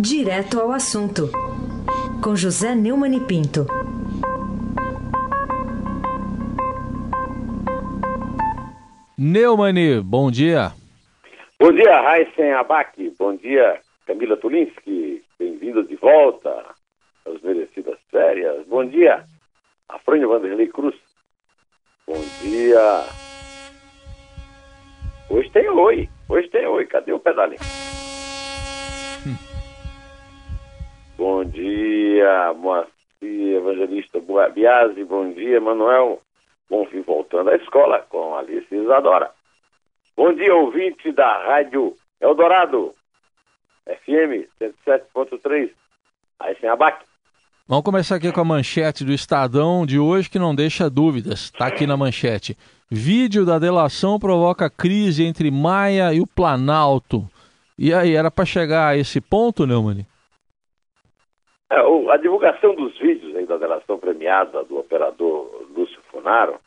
Direto 0.00 0.60
ao 0.60 0.70
assunto, 0.70 1.28
com 2.22 2.36
José 2.36 2.72
Neumann 2.72 3.16
e 3.16 3.20
Pinto. 3.20 3.66
Neumani, 9.18 10.00
bom 10.00 10.30
dia. 10.30 10.72
Bom 11.58 11.72
dia, 11.72 12.00
Raíssen 12.00 12.52
Abac. 12.52 13.12
Bom 13.18 13.34
dia, 13.34 13.80
Camila 14.06 14.36
Tulinski. 14.36 15.20
Bem-vindo 15.36 15.82
de 15.82 15.96
volta 15.96 16.48
às 17.26 17.42
merecidas 17.42 17.98
férias. 18.08 18.64
Bom 18.68 18.84
dia, 18.84 19.24
Afrânio 19.88 20.28
Vanderlei 20.28 20.68
Cruz. 20.68 20.94
Bom 22.06 22.22
dia. 22.40 23.04
Hoje 25.28 25.50
tem 25.50 25.68
oi. 25.68 26.08
Hoje 26.28 26.48
tem 26.50 26.66
oi. 26.66 26.86
Cadê 26.86 27.12
o 27.12 27.18
pedalinho? 27.18 27.60
Hum. 29.26 29.36
Bom 31.18 31.44
dia, 31.44 32.54
Moacir 32.54 32.92
Evangelista 33.56 34.20
Biasi. 34.54 35.02
Bom 35.02 35.32
dia, 35.32 35.60
Manuel. 35.60 36.22
Bom 36.70 36.86
fim 36.86 37.00
voltando 37.00 37.50
à 37.50 37.56
escola 37.56 38.06
com 38.08 38.36
Alice 38.36 38.72
Isadora. 38.72 39.32
Bom 40.16 40.32
dia, 40.32 40.54
ouvinte 40.54 41.10
da 41.10 41.42
Rádio 41.42 41.96
Eldorado, 42.20 42.94
FM 43.84 44.46
107.3, 44.62 45.70
aí 46.38 46.56
sem 46.60 46.68
abaque. 46.68 47.04
Vamos 47.66 47.84
começar 47.84 48.14
aqui 48.14 48.30
com 48.30 48.40
a 48.40 48.44
manchete 48.44 49.04
do 49.04 49.12
Estadão 49.12 49.84
de 49.84 49.98
hoje, 49.98 50.30
que 50.30 50.38
não 50.38 50.54
deixa 50.54 50.88
dúvidas. 50.88 51.46
Está 51.46 51.66
aqui 51.66 51.84
na 51.84 51.96
manchete. 51.96 52.56
Vídeo 52.88 53.44
da 53.44 53.58
delação 53.58 54.20
provoca 54.20 54.70
crise 54.70 55.24
entre 55.24 55.50
Maia 55.50 56.14
e 56.14 56.20
o 56.20 56.26
Planalto. 56.28 57.28
E 57.76 57.92
aí, 57.92 58.14
era 58.14 58.30
para 58.30 58.44
chegar 58.44 58.86
a 58.90 58.96
esse 58.96 59.20
ponto, 59.20 59.66
Neumann? 59.66 60.06
É, 61.70 61.76
a 62.12 62.16
divulgação 62.16 62.74
dos 62.74 62.98
vídeos 62.98 63.36
aí 63.36 63.44
da 63.44 63.58
delação 63.58 63.98
premiada 63.98 64.64
do 64.64 64.78
operador 64.78 65.66
Lúcio 65.70 66.00
Funaro 66.10 66.58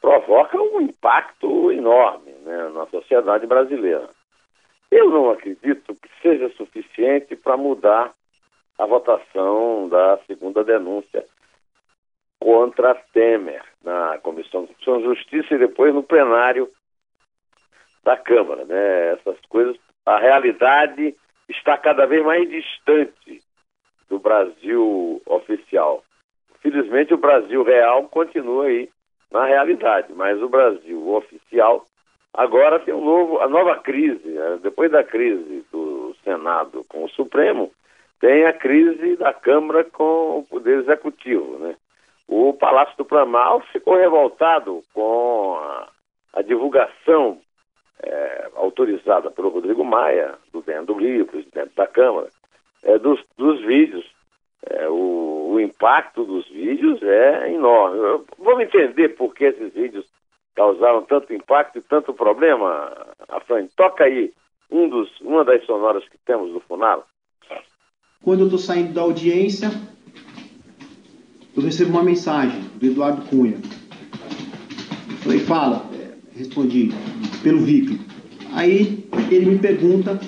provoca 0.00 0.56
um 0.60 0.80
impacto 0.82 1.72
enorme 1.72 2.30
né, 2.44 2.68
na 2.68 2.86
sociedade 2.86 3.46
brasileira. 3.46 4.08
Eu 4.90 5.10
não 5.10 5.30
acredito 5.30 5.94
que 5.94 6.08
seja 6.22 6.48
suficiente 6.50 7.34
para 7.34 7.56
mudar 7.56 8.12
a 8.78 8.86
votação 8.86 9.88
da 9.88 10.18
segunda 10.26 10.62
denúncia 10.62 11.24
contra 12.38 12.94
Temer 13.12 13.64
na 13.82 14.18
Comissão 14.18 14.66
de 14.66 15.04
Justiça 15.04 15.54
e 15.54 15.58
depois 15.58 15.92
no 15.92 16.02
plenário 16.02 16.70
da 18.04 18.16
Câmara. 18.16 18.64
Né? 18.64 19.14
Essas 19.14 19.40
coisas, 19.48 19.76
a 20.06 20.18
realidade 20.18 21.16
está 21.48 21.76
cada 21.76 22.06
vez 22.06 22.24
mais 22.24 22.48
distante 22.48 23.42
do 24.08 24.18
Brasil 24.18 25.20
oficial. 25.26 26.02
Felizmente 26.60 27.12
o 27.12 27.18
Brasil 27.18 27.62
real 27.62 28.04
continua 28.04 28.66
aí 28.66 28.88
na 29.30 29.46
realidade, 29.46 30.12
mas 30.14 30.40
o 30.40 30.48
Brasil 30.48 31.08
oficial 31.14 31.84
agora 32.32 32.80
tem 32.80 32.94
um 32.94 33.04
novo, 33.04 33.40
a 33.40 33.48
nova 33.48 33.76
crise, 33.76 34.28
né? 34.28 34.58
depois 34.62 34.90
da 34.90 35.04
crise 35.04 35.64
do 35.70 36.14
Senado 36.24 36.84
com 36.88 37.04
o 37.04 37.08
Supremo, 37.10 37.70
tem 38.20 38.46
a 38.46 38.52
crise 38.52 39.16
da 39.16 39.32
Câmara 39.32 39.84
com 39.84 40.38
o 40.38 40.46
Poder 40.48 40.78
Executivo. 40.78 41.58
Né? 41.58 41.76
O 42.26 42.54
Palácio 42.54 42.96
do 42.96 43.04
Planalto 43.04 43.66
ficou 43.72 43.96
revoltado 43.96 44.82
com 44.94 45.58
a, 45.60 45.88
a 46.32 46.42
divulgação 46.42 47.38
é, 48.02 48.48
autorizada 48.54 49.30
pelo 49.30 49.50
Rodrigo 49.50 49.84
Maia, 49.84 50.34
do 50.52 50.62
dentro 50.62 50.86
do 50.86 50.94
Rio, 50.94 51.26
presidente 51.26 51.74
da 51.74 51.86
Câmara, 51.86 52.28
é, 52.84 52.98
dos, 52.98 53.20
dos 53.36 53.60
vídeos. 53.64 54.04
É, 54.66 54.88
o, 54.88 55.52
o, 55.52 55.60
impacto 55.60 56.24
dos 56.24 56.48
vídeos 56.48 57.02
é 57.02 57.52
enorme. 57.52 58.24
Vamos 58.38 58.62
entender 58.62 59.10
por 59.10 59.34
que 59.34 59.44
esses 59.44 59.72
vídeos 59.74 60.06
causaram 60.54 61.02
tanto 61.02 61.34
impacto 61.34 61.78
e 61.78 61.82
tanto 61.82 62.14
problema, 62.14 62.92
Afrânio. 63.28 63.68
Toca 63.76 64.04
aí 64.04 64.32
um 64.70 64.88
dos, 64.88 65.20
uma 65.20 65.44
das 65.44 65.64
sonoras 65.66 66.08
que 66.08 66.16
temos 66.24 66.52
do 66.52 66.60
Funaro. 66.60 67.02
Quando 68.22 68.40
eu 68.40 68.46
estou 68.46 68.58
saindo 68.58 68.94
da 68.94 69.02
audiência, 69.02 69.68
eu 71.54 71.62
recebo 71.62 71.90
uma 71.90 72.02
mensagem 72.02 72.62
do 72.76 72.86
Eduardo 72.86 73.28
Cunha. 73.28 73.58
Falei, 75.22 75.40
fala. 75.40 75.84
Respondi, 76.34 76.88
pelo 77.42 77.60
VIP. 77.60 78.00
Aí 78.54 79.06
ele 79.30 79.46
me 79.46 79.58
pergunta 79.58 80.18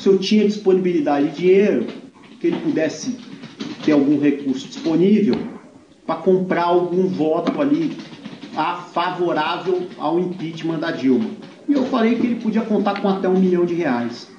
se 0.00 0.08
eu 0.08 0.18
tinha 0.18 0.46
disponibilidade 0.46 1.28
de 1.28 1.36
dinheiro, 1.36 1.86
que 2.40 2.46
ele 2.46 2.56
pudesse 2.60 3.18
ter 3.84 3.92
algum 3.92 4.18
recurso 4.18 4.66
disponível 4.66 5.34
para 6.06 6.14
comprar 6.16 6.64
algum 6.64 7.06
voto 7.06 7.60
ali 7.60 7.92
a 8.56 8.76
favorável 8.76 9.82
ao 9.98 10.18
impeachment 10.18 10.78
da 10.78 10.90
Dilma. 10.90 11.28
E 11.68 11.74
eu 11.74 11.84
falei 11.84 12.14
que 12.14 12.26
ele 12.26 12.36
podia 12.36 12.62
contar 12.62 13.00
com 13.02 13.08
até 13.08 13.28
um 13.28 13.38
milhão 13.38 13.66
de 13.66 13.74
reais. 13.74 14.30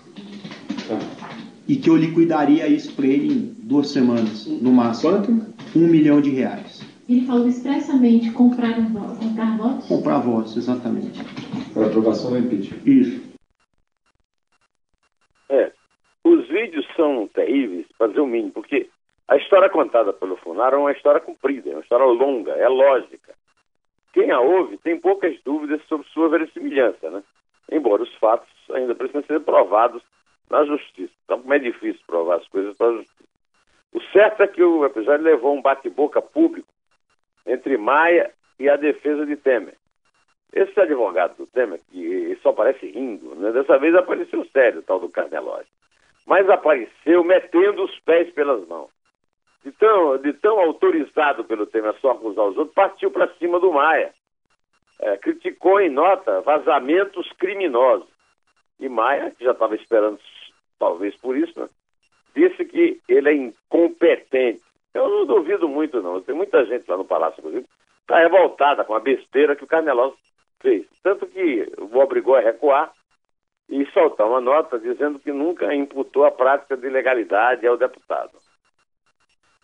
E 1.68 1.76
que 1.76 1.90
eu 1.92 1.96
liquidaria 1.96 2.68
isso 2.68 2.92
para 2.94 3.06
ele 3.06 3.32
em 3.32 3.56
duas 3.62 3.92
semanas, 3.92 4.48
no 4.48 4.74
máximo. 4.74 5.12
Quanto? 5.12 5.32
Um 5.76 5.88
milhão 5.88 6.20
de 6.22 6.32
reais. 6.32 6.82
Ele 7.08 7.26
falou 7.28 7.48
expressamente 7.48 8.32
comprar, 8.32 8.76
comprar 8.76 9.58
votos? 9.58 9.86
Comprar 9.86 10.20
votos, 10.20 10.58
exatamente. 10.58 11.22
Para 11.72 11.86
aprovação 11.86 12.32
do 12.32 12.40
impeachment. 12.40 12.80
Isso. 12.84 13.31
Os 16.24 16.48
vídeos 16.48 16.88
são 16.96 17.28
terríveis, 17.28 17.88
dizer 18.00 18.20
o 18.20 18.28
mínimo, 18.28 18.52
porque 18.52 18.90
a 19.28 19.38
história 19.38 19.70
contada 19.70 20.14
pelo 20.14 20.36
Funaro 20.38 20.76
é 20.76 20.80
uma 20.80 20.92
história 20.92 21.20
comprida, 21.20 21.70
é 21.70 21.74
uma 21.74 21.82
história 21.82 22.06
longa, 22.06 22.52
é 22.52 22.68
lógica. 22.68 23.34
Quem 24.14 24.30
a 24.30 24.40
ouve 24.40 24.78
tem 24.78 25.00
poucas 25.00 25.40
dúvidas 25.44 25.82
sobre 25.88 26.08
sua 26.10 26.30
verossimilhança, 26.30 27.10
né? 27.10 27.24
Embora 27.72 28.04
os 28.04 28.14
fatos 28.16 28.50
ainda 28.72 28.94
precisem 28.94 29.24
ser 29.24 29.40
provados 29.40 30.04
na 30.50 30.66
justiça. 30.66 31.14
Então, 31.24 31.40
como 31.40 31.54
é 31.54 31.60
difícil 31.60 32.02
provar 32.06 32.36
as 32.38 32.48
coisas 32.50 32.76
para 32.76 32.88
a 32.88 32.98
justiça. 32.98 33.30
O 33.94 34.02
certo 34.12 34.44
é 34.44 34.48
que 34.48 34.62
o 34.62 34.86
episódio 34.86 35.24
levou 35.24 35.56
um 35.56 35.62
bate-boca 35.62 36.22
público 36.22 36.68
entre 37.46 37.78
Maia 37.78 38.32
e 38.60 38.70
a 38.70 38.76
defesa 38.76 39.26
de 39.26 39.36
Temer. 39.38 39.76
Esse 40.54 40.78
advogado 40.80 41.38
do 41.38 41.48
Temer, 41.48 41.80
que 41.90 42.38
só 42.42 42.50
aparece 42.50 42.86
rindo, 42.86 43.34
né? 43.36 43.52
dessa 43.52 43.78
vez 43.78 43.96
apareceu 43.96 44.46
sério, 44.52 44.80
o 44.80 44.84
tal 44.84 45.00
do 45.00 45.10
Carnelóide. 45.10 45.70
Mas 46.26 46.50
apareceu 46.50 47.24
metendo 47.24 47.84
os 47.84 48.00
pés 48.02 48.32
pelas 48.34 48.68
mãos. 48.68 48.90
De 49.64 49.72
tão, 49.74 50.18
de 50.18 50.34
tão 50.34 50.60
autorizado 50.60 51.44
pelo 51.44 51.66
Temer 51.66 51.94
só 52.00 52.12
acusar 52.12 52.46
os 52.46 52.58
outros, 52.58 52.74
partiu 52.74 53.12
para 53.12 53.34
cima 53.36 53.60
do 53.60 53.72
Maia. 53.72 54.14
É, 55.00 55.18
criticou 55.18 55.80
em 55.80 55.90
nota 55.90 56.42
vazamentos 56.42 57.32
criminosos. 57.34 58.08
E 58.80 58.90
Maia, 58.90 59.32
que 59.32 59.44
já 59.44 59.52
estava 59.52 59.76
esperando, 59.76 60.20
talvez 60.80 61.16
por 61.18 61.38
isso, 61.38 61.60
né? 61.60 61.70
disse 62.36 62.66
que 62.66 63.00
ele 63.08 63.30
é 63.30 63.34
incompetente. 63.34 64.64
Eu 64.94 65.08
não 65.10 65.26
duvido 65.26 65.68
muito, 65.68 66.02
não. 66.02 66.22
Tem 66.22 66.36
muita 66.36 66.66
gente 66.66 66.90
lá 66.90 66.98
no 66.98 67.06
Palácio, 67.06 67.40
inclusive, 67.40 67.66
está 68.02 68.20
revoltada 68.20 68.84
com 68.84 68.94
a 68.94 69.00
besteira 69.00 69.56
que 69.56 69.64
o 69.64 69.68
Carnelosa 69.68 70.16
fez. 70.60 70.86
Tanto 71.04 71.26
que 71.28 71.72
o 71.78 71.98
obrigou 71.98 72.36
a 72.36 72.42
recuar 72.42 72.92
e 73.72 73.86
soltar 73.92 74.28
uma 74.28 74.42
nota 74.42 74.78
dizendo 74.78 75.18
que 75.18 75.32
nunca 75.32 75.74
imputou 75.74 76.26
a 76.26 76.32
prática 76.32 76.76
de 76.76 76.86
ilegalidade 76.88 77.66
ao 77.66 77.78
deputado. 77.78 78.38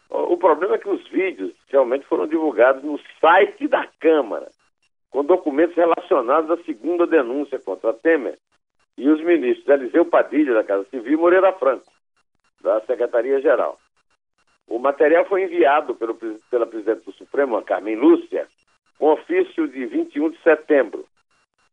O 0.10 0.38
problema 0.38 0.76
é 0.76 0.78
que 0.78 0.88
os 0.88 1.06
vídeos 1.10 1.54
realmente 1.68 2.06
foram 2.06 2.26
divulgados 2.26 2.82
no 2.82 2.98
site 3.20 3.68
da 3.68 3.86
Câmara, 4.00 4.50
com 5.10 5.26
documentos 5.26 5.76
relacionados 5.76 6.50
à 6.50 6.64
segunda 6.64 7.06
denúncia 7.06 7.60
contra 7.60 7.94
Temer 7.94 8.38
e 8.98 9.10
os 9.10 9.22
ministros 9.22 9.68
Eliseu 9.68 10.06
Padilha, 10.06 10.54
da 10.54 10.64
Casa 10.64 10.86
Civil, 10.90 11.14
e 11.14 11.18
Moreira 11.18 11.52
Franco, 11.54 11.92
da 12.62 12.80
Secretaria-Geral. 12.82 13.78
O 14.68 14.80
material 14.80 15.26
foi 15.26 15.44
enviado 15.44 15.94
pelo, 15.96 16.18
pela 16.50 16.66
presidente 16.66 17.04
do 17.04 17.12
Supremo, 17.12 17.58
a 17.58 17.64
Carmen 17.64 17.96
Lúcia, 17.96 18.48
com 18.98 19.12
ofício 19.12 19.68
de 19.68 19.86
21 19.86 20.30
de 20.30 20.42
setembro, 20.42 21.06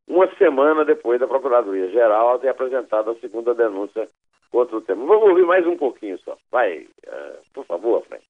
uma 0.08 0.28
semana 0.36 0.84
depois 0.84 1.18
da 1.18 1.26
Procuradoria-Geral 1.26 2.38
ter 2.38 2.48
apresentado 2.48 3.10
a 3.10 3.14
segunda 3.16 3.54
denúncia 3.54 4.08
contra 4.50 4.76
o 4.76 4.80
tema. 4.80 5.04
Vamos 5.06 5.30
ouvir 5.30 5.44
mais 5.44 5.66
um 5.66 5.76
pouquinho 5.76 6.18
só. 6.24 6.36
Vai, 6.50 6.78
uh, 6.78 7.38
por 7.52 7.64
favor, 7.66 8.02
frente. 8.08 8.24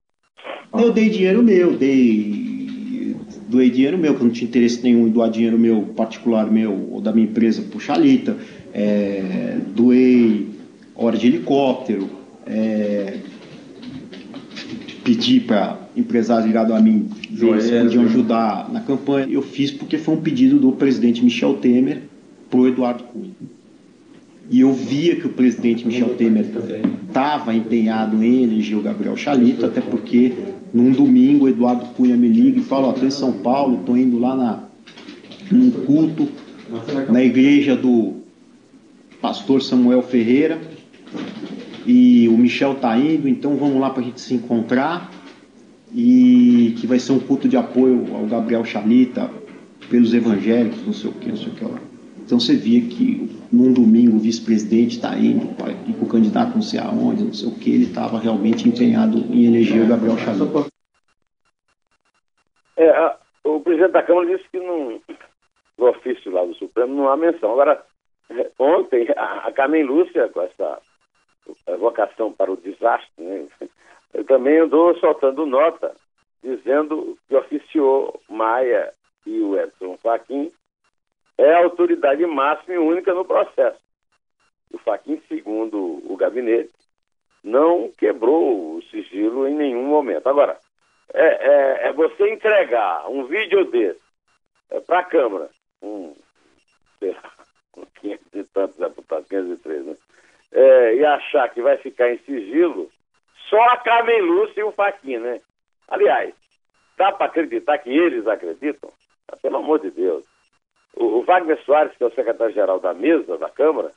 Eu 0.79 0.93
dei 0.93 1.09
dinheiro 1.09 1.43
meu, 1.43 1.77
dei. 1.77 2.55
Doei 3.49 3.71
dinheiro 3.71 3.99
meu, 3.99 4.15
que 4.15 4.21
eu 4.21 4.27
não 4.27 4.33
tinha 4.33 4.49
interesse 4.49 4.83
nenhum 4.83 5.07
em 5.07 5.11
doar 5.11 5.31
dinheiro 5.31 5.59
meu, 5.59 5.93
particular 5.97 6.51
meu, 6.51 6.93
ou 6.93 7.01
da 7.01 7.13
minha 7.13 7.27
empresa 7.27 7.63
pro 7.71 7.81
Chalita. 7.81 8.37
É, 8.73 9.59
doei 9.69 10.49
hora 10.97 11.17
de 11.17 11.27
helicóptero. 11.27 12.09
É, 12.47 13.19
pedi 15.05 15.39
para 15.39 15.79
empresários 15.95 16.47
ligados 16.47 16.75
a 16.75 16.81
mim 16.81 17.09
ver 17.31 17.61
se 17.61 17.71
podiam 17.79 18.05
ajudar 18.05 18.73
na 18.73 18.81
campanha. 18.81 19.29
Eu 19.31 19.43
fiz 19.43 19.71
porque 19.71 19.99
foi 19.99 20.15
um 20.15 20.21
pedido 20.21 20.59
do 20.59 20.73
presidente 20.73 21.23
Michel 21.23 21.55
Temer 21.55 22.03
pro 22.51 22.67
Eduardo 22.67 23.05
Cunha. 23.05 23.31
e 24.51 24.61
eu 24.61 24.73
via 24.73 25.17
que 25.17 25.27
o 25.27 25.31
presidente 25.31 25.87
Michel 25.87 26.15
Temer 26.15 26.47
estava 27.07 27.55
empenhado 27.55 28.23
em 28.23 28.45
eleger 28.45 28.79
o 28.79 28.83
Gabriel 28.83 29.17
Chalito, 29.17 29.67
até 29.67 29.81
porque 29.81 30.33
num 30.73 30.91
domingo 30.91 31.45
o 31.45 31.49
Eduardo 31.49 31.85
Cunha 31.95 32.17
me 32.17 32.29
liga 32.29 32.59
e 32.59 32.63
fala, 32.63 32.91
estou 32.91 33.07
em 33.07 33.11
São 33.11 33.33
Paulo, 33.33 33.81
estou 33.81 33.97
indo 33.97 34.19
lá 34.19 34.35
na, 34.35 34.65
num 35.51 35.71
culto 35.71 36.29
na 37.11 37.23
igreja 37.23 37.77
do 37.77 38.15
pastor 39.21 39.63
Samuel 39.63 40.03
Ferreira 40.03 40.74
e 41.87 42.29
o 42.29 42.37
Michel 42.37 42.75
tá 42.77 42.97
indo, 42.97 43.29
então 43.29 43.57
vamos 43.57 43.81
lá 43.81 43.91
para 43.91 44.01
a 44.01 44.05
gente 44.05 44.21
se 44.21 44.35
encontrar 44.35 45.11
e 45.95 46.75
que 46.79 46.87
vai 46.87 46.99
ser 46.99 47.13
um 47.13 47.21
culto 47.21 47.49
de 47.49 47.57
apoio 47.57 48.15
ao 48.15 48.27
Gabriel 48.27 48.65
Chalita 48.65 49.31
pelos 49.91 50.15
evangélicos, 50.15 50.85
não 50.85 50.93
sei 50.93 51.11
o 51.11 51.15
que, 51.15 51.29
não 51.29 51.37
sei 51.37 51.49
o 51.49 51.55
que 51.55 51.65
lá. 51.65 51.79
Então 52.19 52.41
você 52.41 52.57
via 52.57 52.81
que 52.81 53.39
num 53.53 53.73
domingo 53.73 54.17
o 54.17 54.19
vice-presidente 54.19 54.97
está 54.97 55.15
indo 55.17 55.55
para 55.55 55.75
com 55.75 56.05
o 56.05 56.09
candidato 56.09 56.55
não 56.55 56.63
sei 56.63 56.81
aonde, 56.81 57.25
não 57.25 57.35
sei 57.35 57.49
o 57.49 57.55
que, 57.55 57.71
ele 57.71 57.85
estava 57.85 58.19
realmente 58.19 58.69
empenhado 58.69 59.19
em 59.19 59.47
eleger 59.47 59.85
o 59.85 59.89
Gabriel 59.89 60.17
Chalita. 60.17 60.67
É, 62.77 62.91
a, 62.91 63.17
o 63.45 63.61
presidente 63.61 63.93
da 63.93 64.03
Câmara 64.03 64.27
disse 64.27 64.49
que 64.51 64.59
não, 64.59 65.01
no 65.79 65.89
ofício 65.89 66.33
lá 66.33 66.45
do 66.45 66.55
Supremo 66.55 66.95
não 66.95 67.09
há 67.09 67.17
menção. 67.17 67.53
Agora, 67.53 67.85
é, 68.31 68.51
ontem, 68.59 69.07
a, 69.17 69.49
a 69.49 69.53
Carmen 69.53 69.85
Lúcia, 69.85 70.29
com 70.31 70.41
essa 70.41 70.81
vocação 71.79 72.33
para 72.33 72.51
o 72.51 72.57
desastre, 72.57 73.11
né, 73.19 73.49
também 74.27 74.59
andou 74.59 74.97
soltando 74.99 75.47
nota, 75.47 75.95
dizendo 76.43 77.19
que 77.29 77.37
oficiou 77.37 78.21
Maia 78.29 78.93
e 79.27 79.41
o 79.41 79.59
Edson 79.59 79.97
Fachin 79.99 80.53
é 81.37 81.55
a 81.55 81.65
autoridade 81.65 82.25
máxima 82.27 82.75
e 82.75 82.79
única 82.79 83.13
no 83.13 83.25
processo. 83.25 83.81
O 84.73 84.79
Fachin, 84.79 85.21
segundo 85.29 86.03
o 86.11 86.17
gabinete, 86.17 86.73
não 87.43 87.91
quebrou 87.99 88.77
o 88.77 88.83
sigilo 88.85 89.47
em 89.47 89.55
nenhum 89.55 89.85
momento. 89.85 90.27
Agora, 90.29 90.59
é, 91.13 91.25
é, 91.25 91.89
é 91.89 91.93
você 91.93 92.33
entregar 92.33 93.09
um 93.09 93.25
vídeo 93.27 93.65
desse 93.71 94.01
é, 94.71 94.81
para 94.81 95.01
a 95.01 95.05
Câmara, 95.05 95.51
um, 95.83 96.15
sei 96.99 97.13
lá, 97.13 97.33
500 98.01 98.27
e 98.35 98.45
tantos 98.45 98.77
deputados, 98.77 99.29
503, 99.29 99.87
né? 99.87 99.97
É, 100.55 100.95
e 100.95 101.05
achar 101.05 101.49
que 101.53 101.61
vai 101.61 101.77
ficar 101.79 102.13
em 102.13 102.19
sigilo, 102.19 102.89
só 103.51 103.61
a 103.71 103.77
Carmen 103.79 104.23
Lúcia 104.23 104.61
e 104.61 104.65
o 104.65 104.71
Faquinha, 104.73 105.19
né? 105.19 105.41
Aliás, 105.89 106.33
dá 106.97 107.13
para 107.13 107.27
acreditar 107.27 107.79
que 107.79 107.91
eles 107.91 108.27
acreditam? 108.27 108.91
Ah, 109.29 109.37
pelo 109.37 109.57
amor 109.57 109.81
de 109.81 109.91
Deus. 109.91 110.25
O, 110.97 111.05
o 111.05 111.23
Wagner 111.25 111.61
Soares, 111.65 111.97
que 111.97 112.05
é 112.05 112.07
o 112.07 112.15
secretário-geral 112.15 112.79
da 112.79 112.95
mesa 112.95 113.37
da 113.37 113.51
Câmara, 113.51 113.91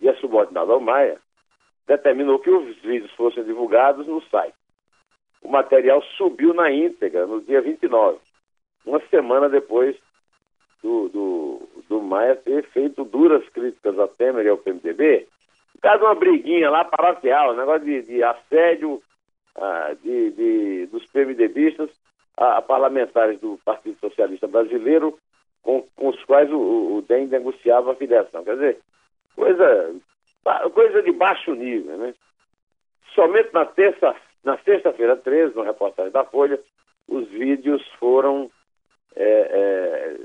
e 0.00 0.08
é 0.08 0.14
subordinado 0.16 0.72
ao 0.72 0.80
Maia, 0.80 1.18
determinou 1.86 2.38
que 2.38 2.50
os 2.50 2.76
vídeos 2.82 3.10
fossem 3.12 3.44
divulgados 3.44 4.06
no 4.06 4.20
site. 4.22 4.54
O 5.40 5.48
material 5.48 6.02
subiu 6.16 6.54
na 6.54 6.70
íntegra 6.70 7.26
no 7.26 7.40
dia 7.40 7.60
29, 7.60 8.18
uma 8.84 9.00
semana 9.08 9.48
depois 9.48 9.96
do, 10.82 11.08
do, 11.08 11.68
do 11.88 12.02
Maia 12.02 12.36
ter 12.36 12.64
feito 12.68 13.04
duras 13.04 13.48
críticas 13.48 13.98
a 13.98 14.06
Temer 14.08 14.46
e 14.46 14.48
ao 14.48 14.58
PMDB, 14.58 15.26
causa 15.82 15.98
de 15.98 16.04
uma 16.04 16.14
briguinha 16.14 16.70
lá 16.70 16.84
paroquial, 16.84 17.52
um 17.52 17.56
negócio 17.56 17.84
de, 17.84 18.02
de 18.02 18.22
assédio 18.22 19.02
ah, 19.56 19.94
de, 20.02 20.30
de, 20.30 20.86
dos 20.86 21.04
PMDBistas 21.06 21.90
a, 22.36 22.58
a, 22.58 22.62
parlamentares 22.62 23.38
do 23.40 23.58
Partido 23.64 23.98
Socialista 23.98 24.46
Brasileiro 24.46 25.18
com, 25.62 25.82
com 25.96 26.08
os 26.08 26.24
quais 26.24 26.50
o, 26.50 26.56
o 26.96 27.02
DEM 27.02 27.26
negociava 27.26 27.92
a 27.92 27.96
filiação. 27.96 28.42
Quer 28.44 28.54
dizer, 28.54 28.78
coisa, 29.36 29.94
coisa 30.72 31.02
de 31.02 31.12
baixo 31.12 31.54
nível, 31.54 31.98
né? 31.98 32.14
Somente 33.14 33.52
na 33.52 33.66
terça 33.66 34.16
na 34.42 34.58
sexta-feira 34.58 35.16
13, 35.16 35.54
no 35.54 35.62
reportagem 35.62 36.10
da 36.10 36.24
Folha, 36.24 36.58
os 37.08 37.28
vídeos 37.28 37.86
foram 37.98 38.50
é, 39.14 39.24
é, 39.24 40.16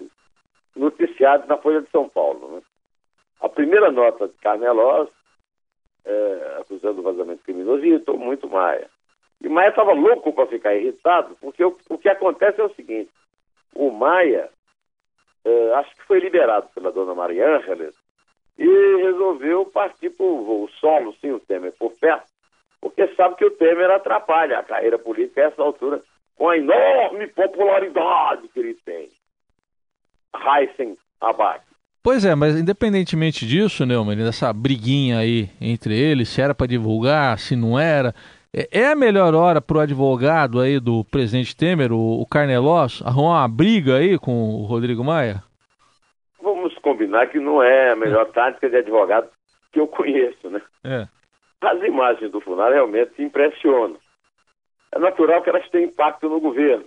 noticiados 0.75 1.47
na 1.47 1.57
Folha 1.57 1.81
de 1.81 1.89
São 1.91 2.09
Paulo. 2.09 2.55
Né? 2.55 2.61
A 3.41 3.49
primeira 3.49 3.91
nota 3.91 4.27
de 4.27 4.33
Carnelos, 4.35 5.09
é, 6.07 6.57
acusando 6.61 7.01
vazamento 7.01 7.43
criminoso, 7.43 7.85
irritou 7.85 8.17
muito 8.17 8.49
Maia. 8.49 8.89
E 9.41 9.49
Maia 9.49 9.69
estava 9.69 9.91
louco 9.91 10.33
para 10.33 10.47
ficar 10.47 10.73
irritado, 10.73 11.35
porque 11.41 11.63
o, 11.63 11.77
o, 11.89 11.97
que 11.97 12.09
acontece 12.09 12.59
é 12.61 12.63
o 12.63 12.73
seguinte: 12.73 13.11
o 13.75 13.91
Maia, 13.91 14.49
é, 15.45 15.73
acho 15.73 15.93
que 15.95 16.03
foi 16.03 16.19
liberado 16.19 16.67
pela 16.73 16.91
dona 16.91 17.13
Maria 17.13 17.57
Ângeles, 17.57 17.93
e 18.57 18.95
resolveu 19.03 19.65
partir 19.65 20.09
para 20.11 20.25
o 20.25 20.67
solo, 20.79 21.13
sem 21.21 21.31
o 21.31 21.39
Temer 21.39 21.73
por 21.73 21.91
perto, 21.93 22.31
porque 22.81 23.07
sabe 23.15 23.35
que 23.35 23.45
o 23.45 23.51
Temer 23.51 23.91
atrapalha 23.91 24.59
a 24.59 24.63
carreira 24.63 24.97
política 24.97 25.41
a 25.41 25.45
essa 25.45 25.61
altura, 25.61 26.01
com 26.35 26.49
a 26.49 26.57
enorme 26.57 27.27
popularidade 27.27 28.47
que 28.47 28.59
ele 28.59 28.75
tem. 28.85 29.09
Heisen 30.35 30.97
Abac. 31.19 31.63
Pois 32.07 32.23
é, 32.23 32.33
mas 32.35 32.57
independentemente 32.57 33.45
disso, 33.45 33.85
Neumann, 33.85 34.15
dessa 34.15 34.53
briguinha 34.53 35.19
aí 35.19 35.49
entre 35.59 35.93
eles, 35.93 36.29
se 36.29 36.41
era 36.41 36.55
para 36.55 36.65
divulgar, 36.65 37.37
se 37.37 37.53
não 37.53 37.77
era, 37.77 38.15
é, 38.55 38.79
é 38.79 38.91
a 38.91 38.95
melhor 38.95 39.35
hora 39.35 39.59
para 39.59 39.75
o 39.75 39.81
advogado 39.81 40.61
aí 40.61 40.79
do 40.79 41.03
presidente 41.03 41.53
Temer, 41.53 41.91
o, 41.91 42.25
Carnelós, 42.25 43.03
arrumar 43.05 43.41
uma 43.41 43.47
briga 43.49 43.97
aí 43.97 44.17
com 44.17 44.31
o 44.31 44.63
Rodrigo 44.63 45.03
Maia? 45.03 45.43
Vamos 46.41 46.73
combinar 46.75 47.27
que 47.27 47.41
não 47.41 47.61
é 47.61 47.91
a 47.91 47.95
melhor 47.97 48.25
tática 48.27 48.69
de 48.69 48.77
advogado 48.77 49.27
que 49.73 49.79
eu 49.81 49.85
conheço, 49.85 50.49
né? 50.49 50.61
É. 50.85 51.07
As 51.59 51.83
imagens 51.83 52.31
do 52.31 52.39
Funar 52.39 52.71
realmente 52.71 53.21
impressionam. 53.21 53.97
É 54.93 54.99
natural 54.99 55.41
que 55.41 55.49
elas 55.49 55.69
tenham 55.71 55.89
impacto 55.89 56.29
no 56.29 56.39
governo. 56.39 56.85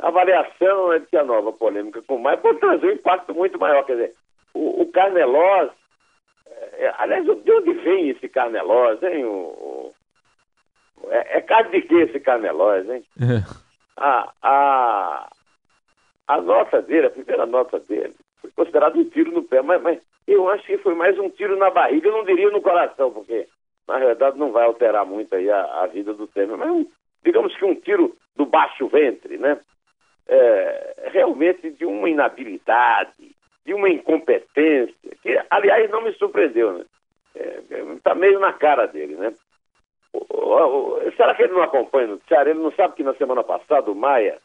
A 0.00 0.08
avaliação 0.08 0.92
é 0.92 1.00
de 1.00 1.06
que 1.06 1.16
a 1.16 1.24
nova 1.24 1.52
polêmica 1.52 2.00
com 2.02 2.16
o 2.16 2.22
Maia 2.22 2.38
pode 2.38 2.60
trazer 2.60 2.86
um 2.86 2.92
impacto 2.92 3.34
muito 3.34 3.58
maior. 3.58 3.84
Quer 3.84 3.92
dizer, 3.92 4.14
o, 4.54 4.82
o 4.82 4.92
Carnelós, 4.92 5.70
é, 6.46 6.94
aliás, 6.98 7.24
de 7.24 7.52
onde 7.52 7.72
vem 7.72 8.10
esse 8.10 8.28
Carnelós, 8.28 9.02
hein? 9.02 9.24
O, 9.24 9.34
o, 9.36 9.94
é, 11.10 11.38
é 11.38 11.40
caso 11.40 11.70
de 11.70 11.82
que 11.82 11.94
esse 11.94 12.20
Carnelós, 12.20 12.88
hein? 12.88 13.04
É. 13.20 13.68
A, 13.96 14.32
a, 14.42 15.28
a 16.28 16.40
nota 16.40 16.80
dele, 16.80 17.08
a 17.08 17.10
primeira 17.10 17.46
nota 17.46 17.80
dele, 17.80 18.14
foi 18.40 18.50
considerado 18.52 18.96
um 18.96 19.04
tiro 19.04 19.32
no 19.32 19.42
pé, 19.42 19.62
mas, 19.62 19.82
mas 19.82 19.98
eu 20.28 20.48
acho 20.50 20.64
que 20.64 20.78
foi 20.78 20.94
mais 20.94 21.18
um 21.18 21.28
tiro 21.30 21.56
na 21.56 21.70
barriga, 21.70 22.08
eu 22.08 22.12
não 22.12 22.24
diria 22.24 22.50
no 22.50 22.60
coração, 22.60 23.10
porque 23.10 23.48
na 23.88 23.98
verdade 23.98 24.38
não 24.38 24.52
vai 24.52 24.64
alterar 24.64 25.04
muito 25.04 25.34
aí 25.34 25.50
a, 25.50 25.82
a 25.82 25.86
vida 25.86 26.12
do 26.14 26.26
Temer, 26.28 26.56
mas 26.56 26.70
um, 26.70 26.86
digamos 27.24 27.56
que 27.56 27.64
um 27.64 27.74
tiro 27.74 28.14
do 28.36 28.46
baixo 28.46 28.86
ventre, 28.88 29.38
né? 29.38 29.58
É, 30.28 31.10
realmente 31.12 31.70
de 31.70 31.84
uma 31.84 32.08
inabilidade, 32.08 33.34
de 33.64 33.74
uma 33.74 33.88
incompetência, 33.88 34.94
que, 35.22 35.38
aliás, 35.50 35.90
não 35.90 36.02
me 36.02 36.12
surpreendeu, 36.14 36.72
né? 36.72 36.84
Está 37.96 38.12
é, 38.12 38.14
meio 38.14 38.40
na 38.40 38.52
cara 38.52 38.86
dele, 38.86 39.16
né? 39.16 39.32
O, 40.12 40.24
o, 40.30 40.98
o, 40.98 41.12
será 41.16 41.34
que 41.34 41.42
ele 41.42 41.52
não 41.52 41.62
acompanha 41.62 42.08
o 42.08 42.10
noticiário? 42.12 42.50
Ele 42.50 42.60
não 42.60 42.72
sabe 42.72 42.94
que 42.94 43.02
na 43.02 43.14
semana 43.14 43.44
passada 43.44 43.90
o 43.90 43.94
Maia, 43.94 44.38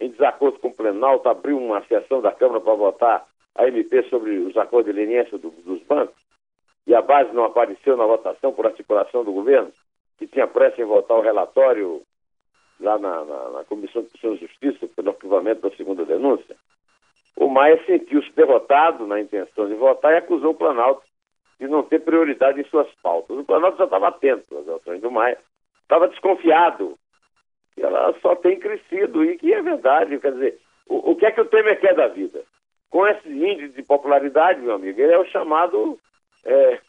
em 0.00 0.10
desacordo 0.10 0.58
com 0.58 0.68
o 0.68 0.74
Planalto, 0.74 1.28
abriu 1.28 1.58
uma 1.58 1.82
sessão 1.86 2.20
da 2.20 2.32
Câmara 2.32 2.60
para 2.60 2.74
votar 2.74 3.26
a 3.54 3.66
MP 3.66 4.04
sobre 4.04 4.38
os 4.38 4.56
acordos 4.56 4.92
de 4.92 4.98
leniência 4.98 5.36
do, 5.36 5.50
dos 5.50 5.82
bancos 5.82 6.20
e 6.86 6.94
a 6.94 7.02
base 7.02 7.32
não 7.32 7.44
apareceu 7.44 7.96
na 7.96 8.04
votação 8.04 8.52
por 8.52 8.66
articulação 8.66 9.24
do 9.24 9.32
governo, 9.32 9.72
que 10.18 10.26
tinha 10.26 10.46
pressa 10.46 10.80
em 10.80 10.84
votar 10.84 11.16
o 11.16 11.22
relatório 11.22 12.02
lá 12.80 12.98
na, 12.98 13.24
na, 13.24 13.50
na 13.50 13.64
Comissão 13.64 14.02
de 14.02 14.08
Constituição 14.08 14.34
e 14.34 14.38
Justiça 14.38 14.86
pelo 14.94 15.10
arquivamento 15.10 15.62
da 15.62 15.76
segunda 15.76 16.04
denúncia, 16.04 16.56
o 17.36 17.48
Maia 17.48 17.82
sentiu-se 17.86 18.30
derrotado 18.32 19.06
na 19.06 19.20
intenção 19.20 19.68
de 19.68 19.74
votar 19.74 20.12
e 20.12 20.16
acusou 20.16 20.50
o 20.50 20.54
Planalto 20.54 21.02
de 21.58 21.68
não 21.68 21.82
ter 21.82 22.00
prioridade 22.00 22.60
em 22.60 22.64
suas 22.64 22.88
pautas. 23.02 23.36
O 23.36 23.44
Planalto 23.44 23.78
já 23.78 23.84
estava 23.84 24.08
atento 24.08 24.58
às 24.58 24.68
ações 24.68 25.00
do 25.00 25.10
Maia, 25.10 25.38
estava 25.82 26.08
desconfiado 26.08 26.98
que 27.74 27.82
ela 27.82 28.14
só 28.20 28.34
tem 28.36 28.58
crescido 28.58 29.24
e 29.24 29.38
que 29.38 29.52
é 29.52 29.62
verdade. 29.62 30.18
Quer 30.18 30.32
dizer, 30.32 30.58
o, 30.86 31.12
o 31.12 31.16
que 31.16 31.26
é 31.26 31.30
que 31.30 31.40
o 31.40 31.46
Temer 31.46 31.80
quer 31.80 31.94
da 31.94 32.08
vida? 32.08 32.42
Com 32.90 33.06
esse 33.06 33.28
índice 33.28 33.74
de 33.74 33.82
popularidade, 33.82 34.60
meu 34.60 34.74
amigo, 34.74 35.00
ele 35.00 35.12
é 35.12 35.18
o 35.18 35.26
chamado 35.26 35.98
é, 36.44 36.80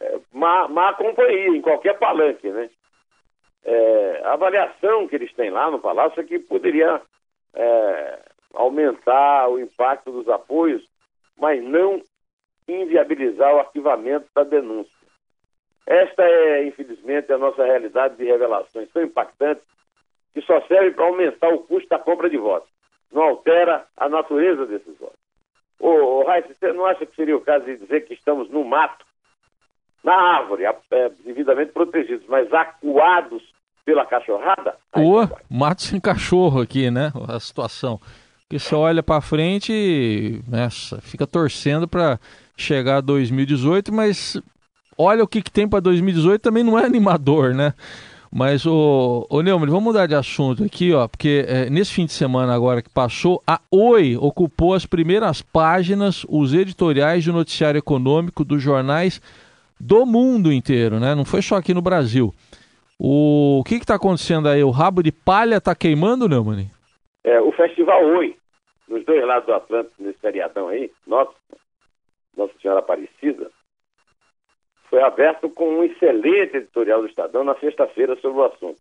é, 0.00 0.20
má, 0.32 0.66
má 0.68 0.94
companhia 0.94 1.48
em 1.48 1.60
qualquer 1.60 1.98
palanque, 1.98 2.48
né? 2.48 2.70
É, 3.64 4.22
a 4.24 4.32
avaliação 4.32 5.06
que 5.06 5.16
eles 5.16 5.32
têm 5.34 5.50
lá 5.50 5.70
no 5.70 5.78
Palácio 5.78 6.20
é 6.20 6.24
que 6.24 6.38
poderia 6.38 7.00
é, 7.54 8.18
aumentar 8.54 9.48
o 9.48 9.58
impacto 9.58 10.10
dos 10.10 10.28
apoios, 10.28 10.82
mas 11.38 11.62
não 11.62 12.02
inviabilizar 12.66 13.54
o 13.54 13.58
arquivamento 13.58 14.26
da 14.34 14.44
denúncia. 14.44 15.00
Esta 15.86 16.22
é, 16.22 16.66
infelizmente, 16.66 17.32
a 17.32 17.38
nossa 17.38 17.64
realidade 17.64 18.16
de 18.16 18.24
revelações 18.24 18.90
tão 18.92 19.02
impactantes 19.02 19.64
que 20.32 20.40
só 20.42 20.60
serve 20.62 20.92
para 20.92 21.04
aumentar 21.04 21.48
o 21.48 21.64
custo 21.64 21.88
da 21.88 21.98
compra 21.98 22.30
de 22.30 22.36
votos. 22.36 22.70
Não 23.12 23.22
altera 23.22 23.86
a 23.96 24.08
natureza 24.08 24.66
desses 24.66 24.96
votos. 24.98 25.18
Ô, 25.80 25.88
ô 25.88 26.24
Raíssa, 26.24 26.54
você 26.54 26.72
não 26.72 26.86
acha 26.86 27.04
que 27.04 27.16
seria 27.16 27.36
o 27.36 27.40
caso 27.40 27.64
de 27.64 27.76
dizer 27.76 28.02
que 28.02 28.14
estamos 28.14 28.48
no 28.50 28.64
mato, 28.64 29.04
na 30.04 30.14
árvore, 30.14 30.64
é, 30.64 31.08
devidamente 31.24 31.72
protegidos, 31.72 32.26
mas 32.28 32.52
acuados 32.52 33.42
pela 33.84 34.04
cachorrada? 34.06 34.74
Ô, 34.94 35.26
mato 35.48 35.82
sem 35.82 36.00
cachorro 36.00 36.60
aqui, 36.60 36.90
né? 36.90 37.12
A 37.28 37.38
situação. 37.40 38.00
Porque 38.42 38.58
você 38.58 38.74
olha 38.74 39.02
para 39.02 39.20
frente 39.20 39.72
e 39.72 40.40
fica 41.02 41.26
torcendo 41.26 41.86
para 41.86 42.18
chegar 42.56 42.96
a 42.96 43.00
2018, 43.00 43.92
mas 43.92 44.40
olha 44.98 45.22
o 45.22 45.28
que, 45.28 45.40
que 45.40 45.50
tem 45.50 45.68
para 45.68 45.80
2018 45.80 46.42
também 46.42 46.64
não 46.64 46.78
é 46.78 46.84
animador, 46.84 47.54
né? 47.54 47.74
Mas, 48.32 48.64
o, 48.64 49.26
o 49.28 49.42
Neumann, 49.42 49.68
vamos 49.68 49.82
mudar 49.82 50.06
de 50.06 50.14
assunto 50.14 50.62
aqui, 50.62 50.92
ó, 50.92 51.08
porque 51.08 51.44
é, 51.48 51.68
nesse 51.68 51.92
fim 51.92 52.06
de 52.06 52.12
semana 52.12 52.54
agora 52.54 52.80
que 52.80 52.88
passou, 52.88 53.42
a 53.44 53.60
Oi 53.72 54.16
ocupou 54.16 54.72
as 54.72 54.86
primeiras 54.86 55.42
páginas, 55.42 56.24
os 56.28 56.54
editoriais 56.54 57.24
de 57.24 57.32
noticiário 57.32 57.78
econômico 57.78 58.44
dos 58.44 58.62
jornais 58.62 59.20
do 59.80 60.06
mundo 60.06 60.52
inteiro, 60.52 61.00
né? 61.00 61.12
Não 61.14 61.24
foi 61.24 61.42
só 61.42 61.56
aqui 61.56 61.74
no 61.74 61.82
Brasil. 61.82 62.32
O, 63.02 63.60
o 63.60 63.64
que 63.64 63.76
está 63.76 63.94
acontecendo 63.94 64.46
aí? 64.46 64.62
O 64.62 64.68
rabo 64.68 65.02
de 65.02 65.10
palha 65.10 65.56
está 65.56 65.74
queimando, 65.74 66.28
Neumann? 66.28 66.70
É, 67.24 67.40
o 67.40 67.50
Festival 67.50 68.04
Oi, 68.04 68.36
nos 68.86 69.02
dois 69.06 69.24
lados 69.24 69.46
do 69.46 69.54
Atlântico, 69.54 69.94
nesse 70.02 70.18
feriadão 70.18 70.68
aí, 70.68 70.92
nossa, 71.06 71.32
Nossa 72.36 72.52
Senhora 72.60 72.80
Aparecida, 72.80 73.50
foi 74.90 75.00
aberto 75.02 75.48
com 75.48 75.78
um 75.78 75.84
excelente 75.84 76.58
editorial 76.58 77.00
do 77.00 77.08
Estadão 77.08 77.42
na 77.42 77.54
sexta-feira 77.54 78.16
sobre 78.16 78.38
o 78.38 78.44
assunto. 78.44 78.78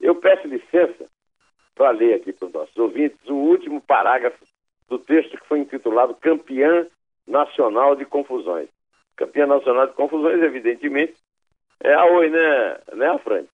Eu 0.00 0.14
peço 0.14 0.48
licença 0.48 1.04
para 1.74 1.90
ler 1.90 2.14
aqui 2.14 2.32
para 2.32 2.46
os 2.46 2.54
nossos 2.54 2.76
ouvintes 2.78 3.18
o 3.28 3.34
último 3.34 3.82
parágrafo 3.82 4.42
do 4.88 4.98
texto 4.98 5.36
que 5.36 5.46
foi 5.46 5.58
intitulado 5.58 6.14
Campeã 6.14 6.86
Nacional 7.26 7.96
de 7.96 8.06
Confusões. 8.06 8.70
Campeã 9.14 9.46
Nacional 9.46 9.88
de 9.88 9.92
Confusões, 9.92 10.40
evidentemente, 10.42 11.14
é 11.80 11.94
a 11.94 12.04
Oi, 12.06 12.30
né, 12.30 12.78
né 12.94 13.18
Fran? 13.18 13.44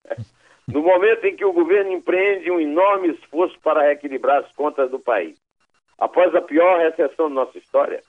No 0.67 0.81
momento 0.81 1.25
em 1.25 1.35
que 1.35 1.43
o 1.43 1.51
governo 1.51 1.91
empreende 1.91 2.49
um 2.49 2.59
enorme 2.59 3.09
esforço 3.09 3.59
para 3.59 3.81
reequilibrar 3.81 4.43
as 4.43 4.51
contas 4.53 4.89
do 4.89 4.99
país, 4.99 5.37
após 5.99 6.33
a 6.33 6.41
pior 6.41 6.79
recessão 6.79 7.27
da 7.27 7.35
nossa 7.35 7.57
história, 7.57 8.01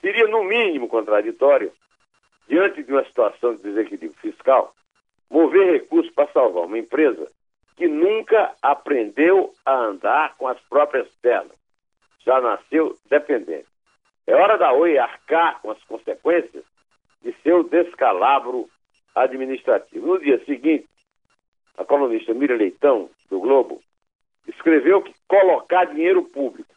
seria 0.00 0.26
no 0.28 0.44
mínimo 0.44 0.86
contraditório 0.86 1.72
diante 2.46 2.82
de 2.82 2.92
uma 2.92 3.04
situação 3.04 3.54
de 3.54 3.62
desequilíbrio 3.62 4.12
fiscal, 4.20 4.74
mover 5.30 5.72
recursos 5.72 6.12
para 6.12 6.30
salvar 6.30 6.64
uma 6.64 6.78
empresa 6.78 7.26
que 7.74 7.88
nunca 7.88 8.54
aprendeu 8.62 9.52
a 9.64 9.74
andar 9.74 10.36
com 10.36 10.46
as 10.46 10.60
próprias 10.68 11.08
pernas, 11.22 11.56
já 12.24 12.40
nasceu 12.40 12.96
dependente. 13.08 13.66
É 14.26 14.34
hora 14.34 14.56
da 14.56 14.72
Oi 14.72 14.98
arcar 14.98 15.60
com 15.60 15.70
as 15.70 15.82
consequências 15.84 16.64
de 17.22 17.34
seu 17.42 17.64
descalabro 17.64 18.68
administrativo. 19.14 20.06
No 20.06 20.20
dia 20.20 20.42
seguinte, 20.44 20.86
a 21.76 21.84
colunista 21.84 22.32
Mira 22.34 22.56
Leitão, 22.56 23.10
do 23.30 23.40
Globo, 23.40 23.80
escreveu 24.46 25.02
que 25.02 25.14
colocar 25.26 25.86
dinheiro 25.86 26.22
público, 26.22 26.68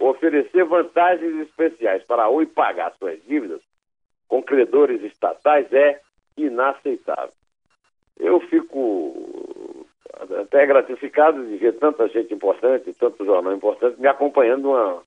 oferecer 0.00 0.64
vantagens 0.64 1.34
especiais 1.40 2.02
para 2.04 2.24
a 2.24 2.28
Oi 2.28 2.46
pagar 2.46 2.94
suas 2.98 3.22
dívidas, 3.24 3.60
com 4.28 4.42
credores 4.42 5.02
estatais 5.02 5.72
é 5.72 6.00
inaceitável. 6.36 7.32
Eu 8.18 8.40
fico 8.40 9.86
até 10.40 10.66
gratificado 10.66 11.44
de 11.46 11.56
ver 11.56 11.78
tanta 11.78 12.08
gente 12.08 12.34
importante, 12.34 12.92
tanto 12.94 13.24
jornal 13.24 13.54
importante, 13.54 14.00
me 14.00 14.08
acompanhando 14.08 14.62
numa, 14.62 15.02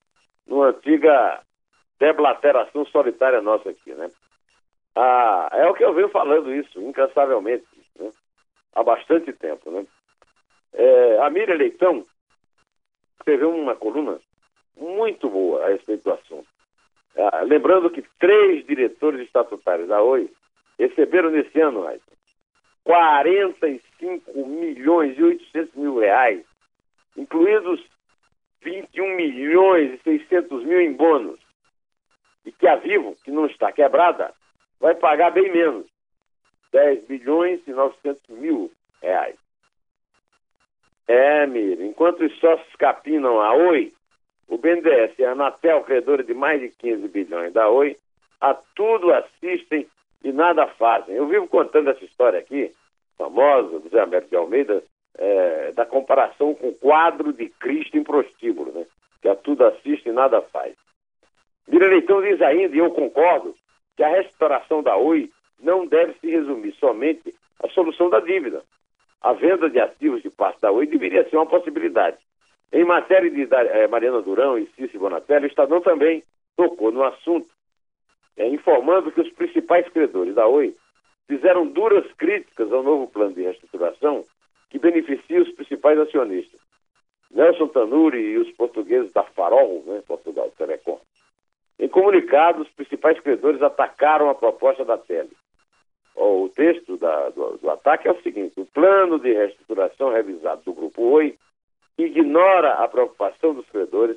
numa 0.47 0.67
antiga 0.67 1.41
deblateração 1.99 2.85
solitária 2.85 3.41
nossa 3.41 3.69
aqui, 3.69 3.93
né? 3.93 4.09
Ah, 4.95 5.49
é 5.53 5.67
o 5.67 5.73
que 5.73 5.83
eu 5.83 5.93
venho 5.93 6.09
falando 6.09 6.53
isso, 6.53 6.81
incansavelmente, 6.81 7.65
né? 7.97 8.11
há 8.73 8.83
bastante 8.83 9.31
tempo, 9.33 9.71
né? 9.71 9.85
É, 10.73 11.19
a 11.19 11.29
Miriam 11.29 11.55
Leitão 11.55 12.05
escreveu 13.17 13.53
uma 13.53 13.75
coluna 13.75 14.19
muito 14.77 15.29
boa 15.29 15.65
a 15.65 15.69
respeito 15.69 16.03
do 16.03 16.13
assunto. 16.13 16.47
Ah, 17.17 17.41
lembrando 17.41 17.89
que 17.89 18.03
três 18.19 18.65
diretores 18.65 19.21
estatutários 19.21 19.87
da 19.87 20.01
Oi 20.01 20.29
receberam 20.79 21.29
nesse 21.29 21.59
ano, 21.59 21.83
Raíssa, 21.83 22.11
45 22.83 24.47
milhões 24.47 25.17
e 25.17 25.23
800 25.23 25.75
mil 25.75 25.99
reais, 25.99 26.43
incluídos 27.15 27.81
21 28.61 29.15
milhões 29.15 29.93
e 29.93 30.03
600 30.03 30.63
mil 30.63 30.79
em 30.79 30.93
bônus. 30.93 31.39
E 32.45 32.51
que 32.51 32.67
a 32.67 32.75
Vivo, 32.75 33.15
que 33.23 33.29
não 33.29 33.45
está 33.45 33.71
quebrada, 33.71 34.33
vai 34.81 34.95
pagar 34.95 35.31
bem 35.31 35.49
menos, 35.51 35.85
10 36.73 37.07
milhões 37.07 37.61
e 37.67 37.71
900 37.71 38.21
mil 38.29 38.71
reais. 39.01 39.35
É, 41.07 41.45
Mira, 41.45 41.85
enquanto 41.85 42.25
os 42.25 42.37
sócios 42.39 42.75
capinam 42.77 43.39
a 43.39 43.53
Oi, 43.53 43.93
o 44.47 44.57
BNDES 44.57 45.17
e 45.19 45.23
a 45.23 45.31
Anatel, 45.31 45.83
credora 45.83 46.23
de 46.23 46.33
mais 46.33 46.59
de 46.59 46.69
15 46.69 47.07
bilhões 47.07 47.53
da 47.53 47.69
Oi, 47.69 47.95
a 48.39 48.53
tudo 48.75 49.13
assistem 49.13 49.87
e 50.23 50.31
nada 50.31 50.67
fazem. 50.67 51.15
Eu 51.15 51.27
vivo 51.27 51.47
contando 51.47 51.89
essa 51.89 52.03
história 52.03 52.39
aqui, 52.39 52.71
famosa, 53.17 53.79
do 53.79 53.89
Zé 53.89 54.01
Américo 54.01 54.29
de 54.29 54.35
Almeida, 54.35 54.83
é, 55.17 55.71
da 55.73 55.85
comparação 55.85 56.55
com 56.55 56.69
o 56.69 56.75
quadro 56.75 57.31
de 57.31 57.49
Cristo 57.49 57.97
em 57.97 58.03
prostíbulo, 58.03 58.71
né? 58.71 58.85
que 59.21 59.27
a 59.27 59.35
tudo 59.35 59.65
assiste 59.65 60.09
e 60.09 60.11
nada 60.11 60.41
faz. 60.41 60.75
Mira 61.67 61.87
Leitão 61.87 62.21
diz 62.21 62.41
ainda, 62.41 62.75
e 62.75 62.79
eu 62.79 62.89
concordo, 62.91 63.55
que 63.95 64.03
a 64.03 64.09
restauração 64.09 64.81
da 64.81 64.95
Oi 64.97 65.29
não 65.59 65.85
deve 65.85 66.13
se 66.19 66.29
resumir 66.29 66.73
somente 66.75 67.33
à 67.63 67.69
solução 67.69 68.09
da 68.09 68.19
dívida. 68.19 68.63
A 69.21 69.33
venda 69.33 69.69
de 69.69 69.79
ativos 69.79 70.23
de 70.23 70.29
parte 70.29 70.61
da 70.61 70.71
Oi 70.71 70.87
deveria 70.87 71.27
ser 71.29 71.37
uma 71.37 71.45
possibilidade. 71.45 72.17
Em 72.73 72.83
matéria 72.83 73.29
de 73.29 73.47
eh, 73.53 73.87
Mariana 73.87 74.21
Durão 74.21 74.57
e 74.57 74.65
Cícero 74.75 74.99
Bonatelli, 74.99 75.45
o 75.45 75.47
Estadão 75.47 75.81
também 75.81 76.23
tocou 76.55 76.91
no 76.91 77.03
assunto, 77.03 77.49
eh, 78.37 78.47
informando 78.47 79.11
que 79.11 79.21
os 79.21 79.31
principais 79.33 79.87
credores 79.89 80.33
da 80.33 80.47
Oi 80.47 80.75
fizeram 81.27 81.67
duras 81.67 82.05
críticas 82.13 82.71
ao 82.71 82.81
novo 82.81 83.07
plano 83.07 83.33
de 83.33 83.43
reestruturação 83.43 84.25
que 84.69 84.79
beneficia 84.79 85.41
os 85.41 85.51
principais 85.51 85.99
acionistas. 85.99 86.59
Nelson 87.29 87.67
Tanuri 87.67 88.19
e 88.19 88.37
os 88.37 88.51
portugueses 88.51 89.11
da 89.11 89.23
Farol, 89.23 89.83
né, 89.85 90.01
Portugal 90.07 90.51
Telecom. 90.57 90.99
Em 91.81 91.87
comunicado, 91.87 92.61
os 92.61 92.69
principais 92.69 93.19
credores 93.19 93.59
atacaram 93.59 94.29
a 94.29 94.35
proposta 94.35 94.85
da 94.85 94.99
Tele. 94.99 95.31
O 96.15 96.47
texto 96.49 96.95
da, 96.95 97.29
do, 97.29 97.57
do 97.57 97.71
ataque 97.71 98.07
é 98.07 98.11
o 98.11 98.21
seguinte: 98.21 98.53
o 98.61 98.67
plano 98.67 99.17
de 99.17 99.33
reestruturação 99.33 100.11
revisado 100.11 100.61
do 100.63 100.73
Grupo 100.73 101.01
Oi 101.01 101.35
ignora 101.97 102.73
a 102.73 102.87
preocupação 102.87 103.55
dos 103.55 103.67
credores, 103.67 104.15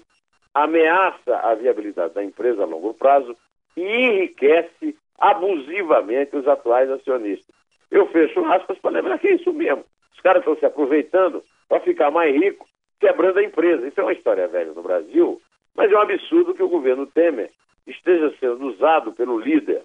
ameaça 0.52 1.36
a 1.38 1.54
viabilidade 1.54 2.12
da 2.12 2.22
empresa 2.22 2.62
a 2.62 2.66
longo 2.66 2.92
prazo 2.92 3.34
e 3.74 3.82
enriquece 3.82 4.94
abusivamente 5.18 6.36
os 6.36 6.46
atuais 6.46 6.90
acionistas. 6.90 7.54
Eu 7.90 8.06
fecho 8.08 8.44
aspas 8.44 8.78
para 8.78 8.90
lembrar 8.90 9.18
que 9.18 9.28
é 9.28 9.34
isso 9.36 9.54
mesmo. 9.54 9.86
Os 10.14 10.20
caras 10.20 10.40
estão 10.40 10.56
se 10.56 10.66
aproveitando 10.66 11.42
para 11.66 11.80
ficar 11.80 12.10
mais 12.10 12.34
rico, 12.34 12.66
quebrando 13.00 13.38
a 13.38 13.42
empresa. 13.42 13.88
Isso 13.88 13.98
é 14.00 14.02
uma 14.02 14.12
história 14.12 14.46
velha 14.48 14.72
no 14.72 14.82
Brasil, 14.82 15.40
mas 15.74 15.90
é 15.90 15.96
um 15.96 16.00
absurdo 16.00 16.54
que 16.54 16.62
o 16.62 16.68
governo 16.68 17.06
Temer 17.06 17.50
esteja 17.86 18.34
sendo 18.38 18.66
usado 18.66 19.12
pelo 19.12 19.38
líder 19.38 19.82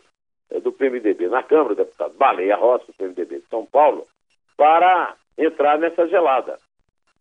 eh, 0.52 0.60
do 0.60 0.72
PMDB 0.72 1.28
na 1.28 1.44
Câmara, 1.44 1.76
deputado 1.76 2.14
Baleia 2.16 2.56
Rossi, 2.56 2.88
do 2.88 2.94
PMDB 2.94 3.40
de 3.40 3.48
São 3.48 3.66
Paulo, 3.66 4.08
para 4.56 5.16
entrar 5.38 5.78
nessa 5.78 6.08
gelada. 6.08 6.58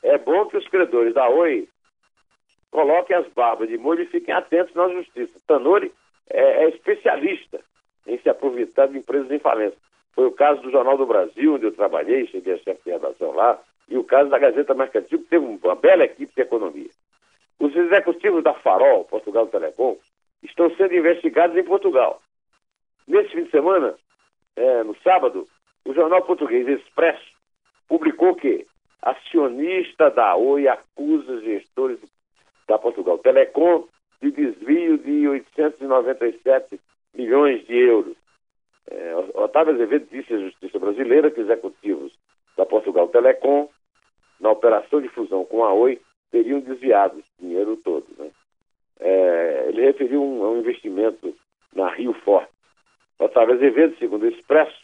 É 0.03 0.19
bom 0.19 0.47
que 0.47 0.57
os 0.57 0.69
credores 0.69 1.15
da 1.15 1.29
Oi 1.29 1.69
coloquem 2.71 3.17
as 3.17 3.27
barbas 3.29 3.69
de 3.69 3.79
molho 3.79 4.03
e 4.03 4.07
fiquem 4.07 4.35
atentos 4.35 4.75
na 4.75 4.89
justiça. 4.89 5.41
Tanori 5.47 5.93
é, 6.31 6.65
é 6.65 6.69
especialista 6.69 7.61
em 8.07 8.19
se 8.19 8.29
aproveitar 8.29 8.87
de 8.89 8.99
empresas 8.99 9.31
em 9.31 9.39
falência. 9.39 9.79
Foi 10.15 10.27
o 10.27 10.33
caso 10.33 10.61
do 10.63 10.71
Jornal 10.71 10.97
do 10.97 11.07
Brasil, 11.07 11.55
onde 11.55 11.65
eu 11.65 11.73
trabalhei, 11.73 12.27
cheguei 12.27 12.55
a 12.55 12.59
chefe 12.59 12.81
de 12.85 12.91
redação 12.91 13.33
lá, 13.33 13.61
e 13.89 13.97
o 13.97 14.05
caso 14.05 14.29
da 14.29 14.39
Gazeta 14.39 14.75
Mercantil, 14.75 15.21
que 15.21 15.29
teve 15.29 15.45
uma 15.45 15.75
bela 15.75 16.05
equipe 16.05 16.33
de 16.35 16.43
economia. 16.43 16.91
Os 17.61 17.75
executivos 17.75 18.43
da 18.45 18.55
Farol, 18.55 19.05
Portugal 19.05 19.47
Telecom, 19.49 19.97
estão 20.43 20.71
sendo 20.77 20.95
investigados 20.95 21.57
em 21.57 21.65
Portugal. 21.65 22.21
Nesse 23.07 23.31
fim 23.31 23.45
de 23.45 23.51
semana, 23.51 23.95
é, 24.57 24.83
no 24.85 24.97
sábado, 24.99 25.47
o 25.85 25.95
jornal 25.95 26.23
português 26.23 26.69
Expresso 26.69 27.33
publicou 27.89 28.35
que 28.35 28.67
acionista 29.03 30.11
da 30.11 30.37
Oi 30.37 30.69
acusa 30.69 31.41
gestores 31.41 31.99
da 32.67 32.79
Portugal 32.79 33.19
Telecom 33.19 33.87
de 34.21 34.31
desvio 34.31 34.99
de 34.99 35.29
897 35.29 36.81
milhões 37.15 37.67
de 37.67 37.77
euros. 37.77 38.17
É, 38.91 39.17
Otávio 39.35 39.75
Azevedo 39.75 40.09
disse 40.11 40.35
à 40.35 40.39
Justiça 40.39 40.79
Brasileira 40.79 41.31
que 41.31 41.41
executivos 41.41 42.13
da 42.57 42.67
Portugal 42.67 43.09
Telecom, 43.09 43.69
na 44.41 44.51
operação 44.51 45.01
de 45.01 45.09
fusão 45.09 45.45
com 45.45 45.65
a 45.65 45.73
Oi, 45.73 46.01
teriam 46.31 46.61
desviado 46.61 47.19
esse 47.19 47.29
dinheiro 47.41 47.77
todo. 47.77 48.07
Né? 48.19 48.31
é, 49.01 49.67
ele 49.69 49.85
referiu 49.85 50.23
um, 50.23 50.45
a 50.45 50.51
um 50.51 50.59
investimento 50.59 51.35
na 51.75 51.89
Rio 51.91 52.13
Forte. 52.25 52.51
Otávio 53.19 53.55
Azevedo, 53.55 53.97
segundo 53.99 54.25
o 54.25 54.29
Expresso, 54.29 54.77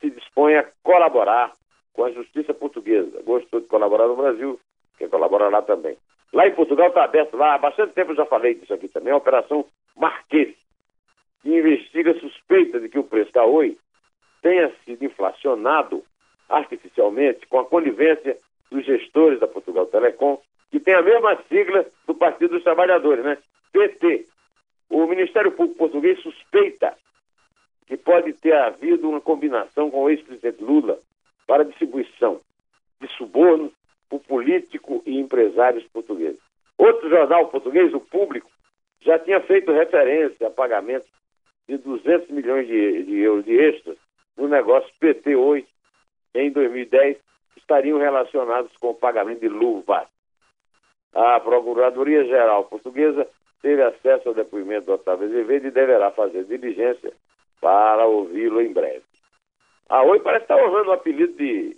se 0.00 0.10
dispõe 0.10 0.56
a 0.56 0.66
colaborar 0.82 1.52
com 1.92 2.04
a 2.04 2.10
justiça 2.10 2.54
portuguesa. 2.54 3.22
Gostou 3.22 3.60
de 3.60 3.66
colaborar 3.66 4.06
no 4.06 4.16
Brasil, 4.16 4.60
quer 4.96 5.08
colaborar 5.08 5.48
lá 5.48 5.62
também. 5.62 5.96
Lá 6.32 6.46
em 6.46 6.54
Portugal 6.54 6.88
está 6.88 7.04
aberto, 7.04 7.36
lá 7.36 7.54
há 7.54 7.58
bastante 7.58 7.94
tempo 7.94 8.12
eu 8.12 8.16
já 8.16 8.26
falei 8.26 8.54
disso 8.54 8.74
aqui 8.74 8.88
também, 8.88 9.12
a 9.12 9.16
Operação 9.16 9.64
Marquês, 9.96 10.54
que 11.42 11.48
investiga 11.48 12.18
suspeita 12.20 12.78
de 12.78 12.88
que 12.88 12.98
o 12.98 13.04
preço 13.04 13.32
da 13.32 13.44
Oi 13.44 13.76
tenha 14.42 14.70
sido 14.84 15.04
inflacionado 15.04 16.04
artificialmente 16.48 17.46
com 17.46 17.58
a 17.58 17.64
conivência 17.64 18.36
dos 18.70 18.84
gestores 18.84 19.40
da 19.40 19.48
Portugal 19.48 19.86
Telecom, 19.86 20.38
que 20.70 20.80
tem 20.80 20.94
a 20.94 21.02
mesma 21.02 21.36
sigla 21.48 21.86
do 22.06 22.14
Partido 22.14 22.50
dos 22.54 22.64
Trabalhadores, 22.64 23.24
né? 23.24 23.38
PT. 23.72 24.26
O 24.90 25.06
Ministério 25.06 25.52
Público 25.52 25.78
Português 25.78 26.20
suspeita 26.20 26.96
que 27.86 27.96
pode 27.96 28.32
ter 28.34 28.54
havido 28.54 29.08
uma 29.08 29.20
combinação 29.20 29.90
com 29.90 30.02
o 30.02 30.10
ex-presidente 30.10 30.62
Lula 30.62 30.98
para 31.46 31.64
distribuição 31.64 32.40
de 33.00 33.08
subornos 33.16 33.72
por 34.08 34.20
político 34.20 35.02
e 35.06 35.18
empresários 35.18 35.84
portugueses. 35.88 36.40
Outro 36.76 37.08
jornal 37.08 37.48
português, 37.48 37.92
o 37.94 38.00
Público, 38.00 38.50
já 39.00 39.18
tinha 39.18 39.40
feito 39.40 39.72
referência 39.72 40.46
a 40.46 40.50
pagamento 40.50 41.06
de 41.66 41.78
200 41.78 42.28
milhões 42.30 42.66
de, 42.66 43.04
de 43.04 43.18
euros 43.18 43.44
de 43.44 43.54
extras 43.54 43.96
no 44.36 44.48
negócio 44.48 44.90
PT8 45.00 45.66
em 46.34 46.50
2010, 46.50 47.16
que 47.54 47.60
estariam 47.60 47.98
relacionados 47.98 48.70
com 48.78 48.90
o 48.90 48.94
pagamento 48.94 49.40
de 49.40 49.48
luvas. 49.48 50.06
A 51.14 51.40
Procuradoria-Geral 51.40 52.64
Portuguesa 52.64 53.26
teve 53.62 53.82
acesso 53.82 54.28
ao 54.28 54.34
depoimento 54.34 54.86
do 54.86 54.92
Otávio 54.92 55.26
Azevedo 55.26 55.66
e 55.66 55.70
deverá 55.70 56.10
fazer 56.10 56.44
diligência 56.44 57.12
para 57.60 58.06
ouvi-lo 58.06 58.60
em 58.60 58.72
breve. 58.72 59.02
A 59.88 60.02
Oi 60.02 60.20
parece 60.20 60.44
estar 60.44 60.56
honrando 60.56 60.90
o 60.90 60.92
apelido 60.92 61.32
de 61.34 61.76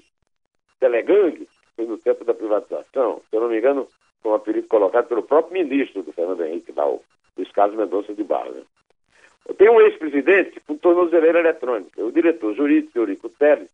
Telegang, 0.79 1.33
que 1.33 1.49
foi 1.77 1.87
no 1.87 1.97
tempo 1.99 2.25
da 2.25 2.35
privatização. 2.35 3.23
Se 3.31 3.37
eu 3.37 3.41
não 3.41 3.49
me 3.49 3.59
engano, 3.59 3.89
foi 4.23 4.33
um 4.33 4.35
apelido 4.35 4.67
colocado 4.69 5.07
pelo 5.07 5.23
próprio 5.23 5.63
ministro 5.63 6.03
do 6.03 6.13
Fernando 6.13 6.45
Henrique, 6.45 6.73
da 6.73 6.85
Luiz 6.85 7.51
Carlos 7.53 7.77
Mendonça 7.79 8.13
de 8.13 8.25
Barra. 8.25 8.51
Né? 8.51 8.63
Tem 9.57 9.71
um 9.71 9.81
ex-presidente 9.81 10.61
com 10.61 10.77
tornozeleira 10.77 11.39
eletrônica. 11.41 12.05
O 12.05 12.13
diretor 12.13 12.55
jurídico 12.55 12.99
Eurico 12.99 13.29
Teles, 13.29 13.69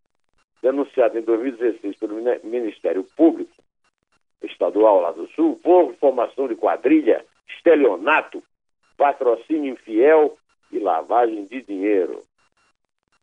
denunciado 0.62 1.18
em 1.18 1.22
2016 1.22 1.96
pelo 1.96 2.16
Ministério 2.44 3.04
Público 3.16 3.50
Estadual 4.42 5.00
lá 5.00 5.12
do 5.12 5.26
Sul, 5.28 5.58
por 5.62 5.94
formação 5.94 6.46
de 6.48 6.54
quadrilha, 6.54 7.24
estelionato, 7.56 8.42
patrocínio 8.96 9.72
infiel 9.72 10.36
e 10.70 10.78
lavagem 10.78 11.44
de 11.46 11.62
dinheiro. 11.62 12.22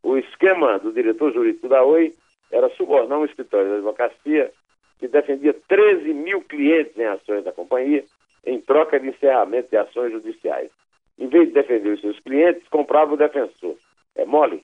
O 0.02 0.18
esquema 0.18 0.80
do 0.80 0.92
diretor 0.92 1.32
jurídico 1.34 1.70
da 1.70 1.84
Oi 1.84 2.14
era 2.52 2.70
subornar 2.72 3.20
um 3.20 3.26
escritório 3.26 3.68
de 3.68 3.76
advocacia 3.76 4.52
que 5.00 5.08
defendia 5.08 5.56
13 5.68 6.14
mil 6.14 6.42
clientes 6.42 6.98
em 6.98 7.06
ações 7.06 7.44
da 7.44 7.52
companhia 7.52 8.04
em 8.46 8.60
troca 8.60 9.00
de 9.00 9.10
encerramento 9.10 9.70
de 9.70 9.78
ações 9.78 10.12
judiciais. 10.12 10.70
Em 11.18 11.28
vez 11.28 11.48
de 11.48 11.54
defender 11.54 11.94
os 11.94 12.02
seus 12.02 12.20
clientes, 12.20 12.68
comprava 12.70 13.14
o 13.14 13.18
defensor. 13.18 13.76
É 14.16 14.26
mole? 14.26 14.64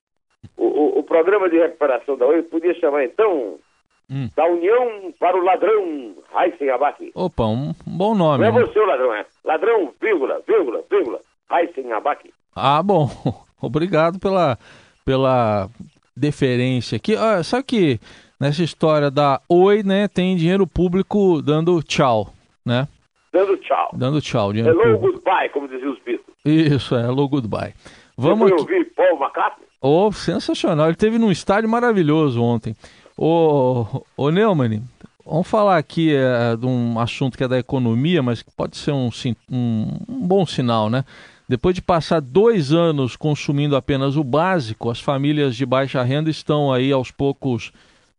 O, 0.57 0.65
o, 0.65 0.99
o 0.99 1.03
programa 1.03 1.49
de 1.49 1.57
recuperação 1.57 2.17
da 2.17 2.25
Oi 2.25 2.43
podia 2.43 2.73
chamar 2.75 3.05
então 3.05 3.59
hum. 4.09 4.29
da 4.35 4.45
União 4.45 5.13
para 5.19 5.37
o 5.37 5.43
Ladrão 5.43 6.15
Heisen 6.35 6.69
Abac. 6.69 7.11
Opa, 7.13 7.45
um 7.45 7.73
bom 7.85 8.15
nome. 8.15 8.43
Não 8.43 8.59
é 8.59 8.65
você 8.65 8.79
o 8.79 8.85
ladrão, 8.85 9.13
é? 9.13 9.25
Ladrão, 9.43 9.93
vírgula, 10.01 10.41
vírgula, 10.47 10.83
vírgula, 10.89 11.19
Heisen 11.51 11.91
Abac. 11.91 12.31
Ah, 12.55 12.81
bom. 12.81 13.09
Obrigado 13.61 14.19
pela, 14.19 14.57
pela 15.05 15.69
deferência 16.15 16.95
aqui. 16.95 17.15
Ah, 17.15 17.43
sabe 17.43 17.63
que 17.63 17.99
nessa 18.39 18.63
história 18.63 19.11
da 19.11 19.41
Oi, 19.49 19.83
né, 19.83 20.07
tem 20.07 20.35
dinheiro 20.35 20.65
público 20.65 21.41
dando 21.41 21.81
tchau, 21.83 22.33
né? 22.65 22.87
Dando 23.31 23.57
tchau. 23.57 23.89
Dando 23.93 24.21
tchau. 24.21 24.51
Hello, 24.53 24.73
público. 24.73 24.99
goodbye, 24.99 25.49
como 25.49 25.67
diziam 25.67 25.91
os 25.91 25.99
Beatles. 25.99 26.35
Isso, 26.45 26.95
é, 26.95 27.03
hello, 27.03 27.27
goodbye. 27.27 27.73
Vamos 28.17 28.49
Você 28.49 28.53
aqui... 28.53 28.61
ouvir 28.61 28.93
Paul 28.95 29.19
McCartney? 29.21 29.67
Oh, 29.81 30.11
sensacional. 30.11 30.87
Ele 30.87 30.95
teve 30.95 31.17
num 31.17 31.31
estádio 31.31 31.69
maravilhoso 31.69 32.41
ontem. 32.41 32.75
Ô, 33.21 34.05
ô 34.15 34.31
Neumann, 34.31 34.81
vamos 35.25 35.45
falar 35.45 35.77
aqui 35.77 36.15
é, 36.15 36.55
de 36.55 36.65
um 36.65 36.97
assunto 36.97 37.37
que 37.37 37.43
é 37.43 37.49
da 37.49 37.59
economia, 37.59 38.23
mas 38.23 38.41
que 38.41 38.49
pode 38.49 38.77
ser 38.77 38.93
um, 38.93 39.09
um, 39.51 39.97
um 40.07 40.25
bom 40.25 40.45
sinal, 40.45 40.89
né? 40.89 41.03
Depois 41.45 41.75
de 41.75 41.81
passar 41.81 42.21
dois 42.21 42.71
anos 42.71 43.17
consumindo 43.17 43.75
apenas 43.75 44.15
o 44.15 44.23
básico, 44.23 44.89
as 44.89 45.01
famílias 45.01 45.57
de 45.57 45.65
baixa 45.65 46.01
renda 46.01 46.29
estão 46.29 46.71
aí 46.71 46.93
aos 46.93 47.11
poucos 47.11 47.73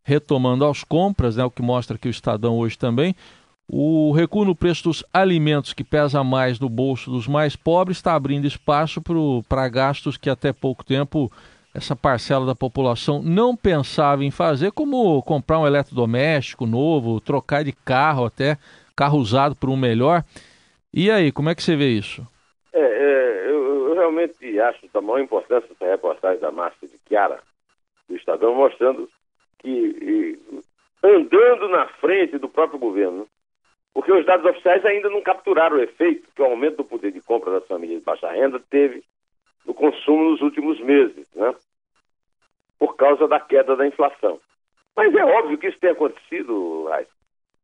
retomando 0.04 0.66
as 0.66 0.84
compras, 0.84 1.36
né, 1.36 1.44
o 1.44 1.50
que 1.50 1.62
mostra 1.62 1.96
que 1.96 2.08
o 2.08 2.10
Estadão 2.10 2.58
hoje 2.58 2.76
também. 2.76 3.16
O 3.66 4.12
recuo 4.12 4.44
no 4.44 4.54
preço 4.54 4.84
dos 4.84 5.02
alimentos, 5.14 5.72
que 5.72 5.82
pesa 5.82 6.22
mais 6.22 6.60
no 6.60 6.68
bolso 6.68 7.10
dos 7.10 7.26
mais 7.26 7.56
pobres, 7.56 7.96
está 7.96 8.14
abrindo 8.14 8.46
espaço 8.46 9.00
para 9.48 9.66
gastos 9.70 10.18
que 10.18 10.28
até 10.28 10.52
pouco 10.52 10.84
tempo 10.84 11.32
essa 11.74 11.94
parcela 11.94 12.44
da 12.44 12.54
população 12.54 13.22
não 13.22 13.56
pensava 13.56 14.24
em 14.24 14.30
fazer, 14.30 14.72
como 14.72 15.22
comprar 15.22 15.60
um 15.60 15.66
eletrodoméstico 15.66 16.66
novo, 16.66 17.20
trocar 17.20 17.62
de 17.62 17.72
carro 17.72 18.24
até, 18.24 18.56
carro 18.96 19.18
usado 19.18 19.54
por 19.54 19.70
um 19.70 19.76
melhor. 19.76 20.24
E 20.92 21.10
aí, 21.10 21.30
como 21.30 21.48
é 21.48 21.54
que 21.54 21.62
você 21.62 21.76
vê 21.76 21.90
isso? 21.90 22.26
É, 22.72 22.80
é 22.80 23.50
eu, 23.50 23.88
eu, 23.88 23.94
realmente 23.94 24.60
acho 24.60 24.88
da 24.92 25.00
maior 25.00 25.20
importância 25.20 25.68
essa 25.70 25.90
reportagem 25.90 26.40
da 26.40 26.50
Márcia 26.50 26.88
de 26.88 26.98
Chiara, 27.08 27.40
do 28.08 28.16
Estadão, 28.16 28.54
mostrando 28.54 29.08
que 29.58 30.38
andando 31.02 31.68
na 31.68 31.86
frente 31.86 32.38
do 32.38 32.48
próprio 32.48 32.78
governo, 32.78 33.26
porque 33.94 34.12
os 34.12 34.24
dados 34.26 34.44
oficiais 34.46 34.84
ainda 34.84 35.08
não 35.08 35.22
capturaram 35.22 35.76
o 35.76 35.82
efeito 35.82 36.28
que 36.34 36.42
o 36.42 36.46
aumento 36.46 36.78
do 36.78 36.84
poder 36.84 37.12
de 37.12 37.20
compra 37.20 37.52
das 37.52 37.66
famílias 37.66 38.00
de 38.00 38.04
baixa 38.04 38.30
renda 38.30 38.60
teve 38.70 39.02
no 39.66 39.74
consumo 39.74 40.30
nos 40.30 40.40
últimos 40.40 40.80
meses, 40.80 41.26
né? 41.34 41.54
por 42.78 42.96
causa 42.96 43.28
da 43.28 43.38
queda 43.38 43.76
da 43.76 43.86
inflação. 43.86 44.40
Mas 44.96 45.14
é 45.14 45.24
óbvio 45.24 45.58
que 45.58 45.68
isso 45.68 45.78
tem 45.78 45.90
acontecido, 45.90 46.86
Raiz. 46.88 47.08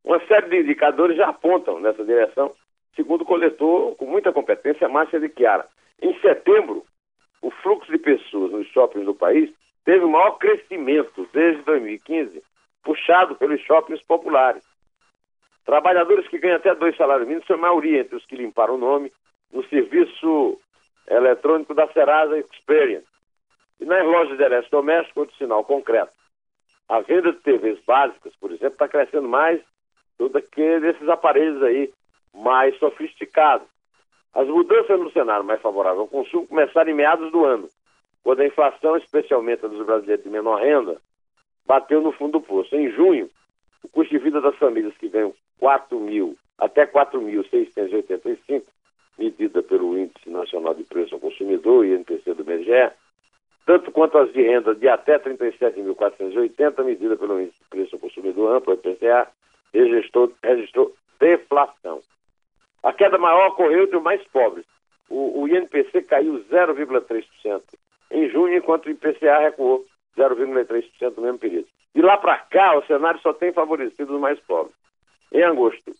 Uma 0.03 0.19
série 0.27 0.47
de 0.49 0.59
indicadores 0.61 1.17
já 1.17 1.27
apontam 1.29 1.79
nessa 1.79 2.05
direção, 2.05 2.53
segundo 2.95 3.21
o 3.21 3.25
coletor 3.25 3.95
com 3.95 4.05
muita 4.05 4.31
competência, 4.31 4.87
Márcia 4.87 5.19
de 5.19 5.27
Chiara. 5.29 5.67
Em 6.01 6.17
setembro, 6.19 6.85
o 7.41 7.51
fluxo 7.51 7.91
de 7.91 7.97
pessoas 7.97 8.51
nos 8.51 8.67
shoppings 8.67 9.05
do 9.05 9.13
país 9.13 9.51
teve 9.83 10.05
o 10.05 10.09
maior 10.09 10.37
crescimento 10.37 11.27
desde 11.33 11.63
2015, 11.63 12.41
puxado 12.83 13.35
pelos 13.35 13.59
shoppings 13.61 14.01
populares. 14.03 14.63
Trabalhadores 15.65 16.27
que 16.27 16.37
ganham 16.37 16.57
até 16.57 16.73
dois 16.75 16.95
salários 16.95 17.27
mínimos 17.27 17.47
são 17.47 17.57
a 17.57 17.59
maioria 17.59 18.01
entre 18.01 18.15
os 18.15 18.25
que 18.25 18.35
limparam 18.35 18.75
o 18.75 18.77
nome 18.77 19.11
no 19.51 19.63
serviço 19.67 20.59
eletrônico 21.07 21.73
da 21.73 21.87
Serasa 21.87 22.37
Experience. 22.37 23.07
E 23.79 23.85
nas 23.85 24.05
lojas 24.05 24.37
de 24.37 24.43
eletrodoméstico, 24.43 25.21
outro 25.21 25.35
sinal 25.37 25.63
concreto. 25.63 26.11
A 26.89 27.01
venda 27.01 27.31
de 27.31 27.39
TVs 27.39 27.79
básicas, 27.85 28.33
por 28.37 28.51
exemplo, 28.51 28.73
está 28.73 28.87
crescendo 28.87 29.27
mais 29.27 29.61
do 30.17 30.29
que 30.41 30.79
desses 30.79 31.07
aparelhos 31.09 31.61
aí 31.61 31.93
mais 32.33 32.77
sofisticados. 32.79 33.67
As 34.33 34.47
mudanças 34.47 34.99
no 34.99 35.11
cenário 35.11 35.43
mais 35.43 35.61
favorável 35.61 36.01
ao 36.01 36.07
consumo 36.07 36.47
começaram 36.47 36.91
em 36.91 36.95
meados 36.95 37.31
do 37.31 37.45
ano, 37.45 37.69
quando 38.23 38.41
a 38.41 38.45
inflação, 38.45 38.97
especialmente 38.97 39.65
a 39.65 39.67
dos 39.67 39.85
brasileiros 39.85 40.23
de 40.23 40.29
menor 40.29 40.61
renda, 40.61 40.97
bateu 41.65 42.01
no 42.01 42.11
fundo 42.11 42.39
do 42.39 42.41
poço. 42.41 42.75
Em 42.75 42.89
junho, 42.91 43.29
o 43.83 43.87
custo 43.89 44.13
de 44.13 44.19
vida 44.19 44.39
das 44.41 44.55
famílias 44.57 44.95
que 44.97 45.09
ganham 45.09 45.33
4 45.59 45.99
mil 45.99 46.37
até 46.57 46.85
4.685, 46.85 48.63
medida 49.17 49.61
pelo 49.61 49.97
Índice 49.97 50.29
Nacional 50.29 50.73
de 50.73 50.83
Ao 51.67 51.73
Consumidor, 51.73 51.85
INPC 51.85 52.33
do 52.33 52.43
BGE, 52.43 52.91
tanto 53.65 53.91
quanto 53.91 54.17
as 54.17 54.31
de 54.31 54.41
renda 54.41 54.73
de 54.73 54.87
até 54.87 55.19
37.480, 55.19 56.83
medida 56.83 57.17
pelo 57.17 57.41
Índice 57.41 57.59
de 57.59 57.69
Preço 57.69 57.95
ao 57.95 57.99
Consumidor 57.99 58.55
Amplo, 58.55 58.73
IPCA, 58.73 59.27
registrou, 59.73 60.31
registrou 60.41 60.95
deflação. 61.19 61.99
A 62.83 62.93
queda 62.93 63.17
maior 63.17 63.49
ocorreu 63.49 63.83
entre 63.83 63.97
os 63.97 64.03
mais 64.03 64.23
pobres. 64.29 64.65
O, 65.09 65.41
o 65.41 65.47
INPC 65.47 66.03
caiu 66.03 66.45
0,3% 66.49 67.61
em 68.11 68.29
junho, 68.29 68.57
enquanto 68.57 68.85
o 68.85 68.91
IPCA 68.91 69.39
recuou 69.39 69.85
0,3% 70.17 71.17
no 71.17 71.23
mesmo 71.23 71.39
período. 71.39 71.67
De 71.93 72.01
lá 72.01 72.17
para 72.17 72.37
cá, 72.37 72.77
o 72.77 72.85
cenário 72.85 73.19
só 73.19 73.33
tem 73.33 73.51
favorecido 73.51 74.15
os 74.15 74.21
mais 74.21 74.39
pobres. 74.41 74.75
Em 75.33 75.43
agosto 75.43 75.91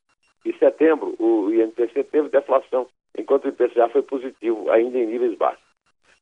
e 0.46 0.54
setembro, 0.54 1.16
o 1.20 1.52
INPC 1.52 2.06
teve 2.06 2.30
deflação, 2.30 2.88
enquanto 3.18 3.46
o 3.46 3.50
IPCA 3.50 3.90
foi 3.90 4.04
positivo, 4.04 4.70
ainda 4.70 4.98
em 4.98 5.08
níveis 5.08 5.38
baixos. 5.38 5.66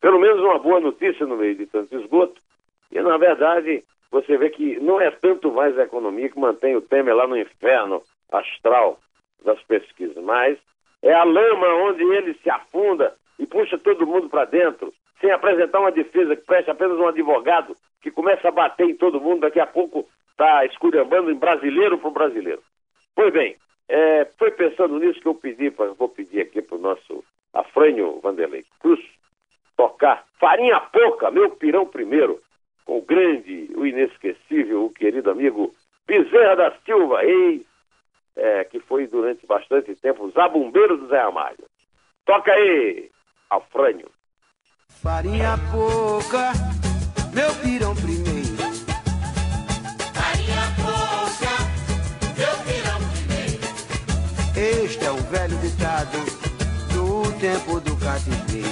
Pelo 0.02 0.20
menos 0.20 0.40
uma 0.42 0.60
boa 0.60 0.80
notícia 0.80 1.26
no 1.26 1.38
meio 1.38 1.56
de 1.56 1.66
tanto 1.66 1.96
esgoto, 2.00 2.42
e 2.92 3.00
na 3.02 3.18
verdade 3.18 3.84
você 4.12 4.38
vê 4.38 4.50
que 4.50 4.80
não 4.80 5.02
é 5.02 5.12
tanto 5.12 5.52
mais 5.52 5.78
a 5.78 5.84
economia 5.84 6.30
que 6.30 6.40
mantém 6.40 6.76
o 6.76 6.82
Temer 6.82 7.16
lá 7.16 7.28
no 7.28 7.38
inferno 7.38 8.02
astral 8.32 9.00
das 9.44 9.62
pesquisas, 9.64 10.24
mas 10.24 10.58
É 11.06 11.14
a 11.14 11.24
lama 11.24 11.68
onde 11.88 12.04
ele 12.04 12.34
se 12.42 12.50
afunda 12.50 13.14
e 13.38 13.46
puxa 13.46 13.78
todo 13.78 14.08
mundo 14.08 14.28
para 14.28 14.46
dentro, 14.46 14.92
sem 15.22 15.30
apresentar 15.30 15.80
uma 15.80 15.92
defesa 15.92 16.36
que 16.36 16.46
preste 16.46 16.72
apenas 16.72 16.98
um 16.98 17.08
advogado 17.08 17.78
que 18.02 18.10
começa 18.10 18.48
a 18.48 18.52
bater 18.52 18.90
em 18.90 18.96
todo 18.96 19.22
mundo, 19.22 19.42
daqui 19.42 19.60
a 19.60 19.68
pouco 19.68 20.08
está 20.32 20.66
esculhambando 20.66 21.30
em 21.30 21.36
brasileiro 21.36 22.00
para 22.00 22.10
brasileiro. 22.10 22.62
Pois 23.16 23.32
bem, 23.32 23.56
é, 23.88 24.26
foi 24.38 24.52
pensando 24.52 25.00
nisso 25.00 25.20
que 25.20 25.28
eu 25.28 25.36
pedi, 25.36 25.70
pra, 25.72 25.88
vou 25.94 26.10
pedir 26.10 26.42
aqui 26.42 26.62
para 26.62 26.78
o 26.78 26.82
nosso 26.82 27.24
Afrânio 27.54 28.20
Vanderlei 28.22 28.66
Cruz 28.80 29.00
tocar 29.78 30.26
Farinha 30.40 30.80
Pouca, 30.80 31.30
meu 31.30 31.52
pirão 31.52 31.86
primeiro, 31.86 32.42
com 32.86 32.98
o 32.98 33.02
grande, 33.02 33.70
o 33.76 33.86
inesquecível, 33.86 34.86
o 34.86 34.90
querido 34.90 35.30
amigo 35.32 35.74
Bezerra 36.08 36.56
da 36.56 36.72
Silva, 36.86 37.24
ex, 37.24 37.66
é, 38.36 38.64
que 38.64 38.80
foi 38.80 39.08
durante 39.08 39.46
bastante 39.46 39.96
tempo 39.96 40.30
zabumbeiro 40.32 40.98
do 40.98 41.08
Zé 41.08 41.20
Amário. 41.20 41.66
Toca 42.26 42.52
aí, 42.52 43.10
Afrânio. 43.50 44.10
Farinha 45.02 45.56
pouca, 45.72 46.52
meu 47.34 47.54
pirão 47.62 47.96
primeiro. 47.96 48.35
Velho 55.36 55.58
ditado 55.58 56.18
do 56.94 57.30
tempo 57.40 57.80
do 57.82 57.96
cativeiro. 57.98 58.70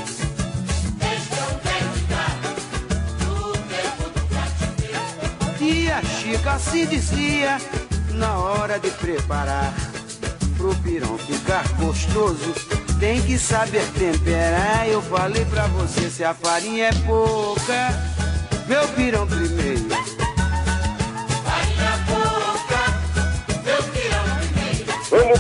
Tia 5.58 6.02
Chica 6.04 6.58
se 6.60 6.86
dizia 6.86 7.58
na 8.12 8.38
hora 8.38 8.80
de 8.80 8.90
preparar 8.92 9.74
pro 10.56 10.74
pirão 10.76 11.18
ficar 11.18 11.68
gostoso 11.74 12.54
tem 12.98 13.22
que 13.22 13.38
saber 13.38 13.86
temperar. 14.00 14.88
Eu 14.88 15.02
falei 15.02 15.44
pra 15.46 15.68
você 15.68 16.10
se 16.10 16.24
a 16.24 16.34
farinha 16.34 16.86
é 16.86 16.94
pouca, 17.06 17.90
meu 18.68 18.88
pirão 18.90 19.28
primeiro. 19.28 20.13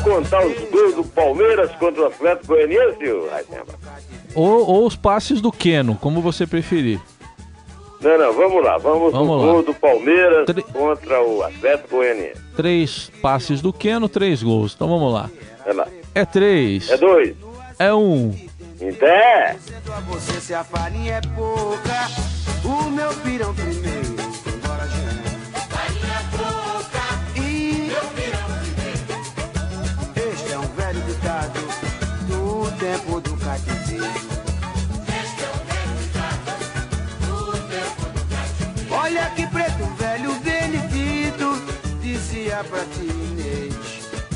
Contar 0.03 0.45
os 0.45 0.57
gols 0.69 0.95
do 0.95 1.03
Palmeiras 1.03 1.71
contra 1.75 2.01
o 2.03 2.05
Atlético 2.07 2.47
Goianiense? 2.47 2.97
Ou, 4.35 4.67
ou 4.67 4.85
os 4.85 4.95
passes 4.95 5.39
do 5.41 5.51
Keno, 5.51 5.95
como 5.95 6.21
você 6.21 6.45
preferir. 6.47 6.99
Não, 8.01 8.17
não, 8.17 8.33
vamos 8.33 8.63
lá. 8.63 8.77
Vamos, 8.77 9.13
Vamos 9.13 9.27
no 9.27 9.37
lá. 9.45 9.51
gol 9.53 9.63
do 9.63 9.73
Palmeiras 9.73 10.45
Tre- 10.45 10.61
contra 10.61 11.21
o 11.23 11.41
Atlético 11.43 11.95
Goianiense. 11.97 12.41
Três 12.55 13.11
passes 13.21 13.61
do 13.61 13.71
Keno, 13.71 14.09
três 14.09 14.43
gols. 14.43 14.73
Então 14.75 14.87
vamos 14.89 15.13
lá. 15.13 15.29
Vai 15.63 15.73
lá. 15.73 15.87
É 16.13 16.25
três. 16.25 16.89
É 16.89 16.97
dois. 16.97 17.33
É 17.79 17.93
um. 17.93 18.35
Então 18.81 19.07
é. 19.07 19.55
Dizendo 19.55 19.93
a 19.93 19.99
você 20.01 20.41
se 20.41 20.53
a 20.53 20.63
farinha 20.65 21.13
é 21.13 21.21
pouca, 21.33 22.07
o 22.65 22.89
meu 22.89 23.09
pirão 23.23 23.53
primeiro. 23.53 24.02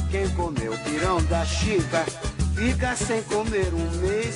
Quem 0.10 0.28
comeu 0.30 0.74
pirão 0.80 1.24
da 1.26 1.46
Chica 1.46 2.06
fica 2.56 2.96
sem 2.96 3.22
comer 3.24 3.74
um 3.74 3.98
mês 4.02 4.36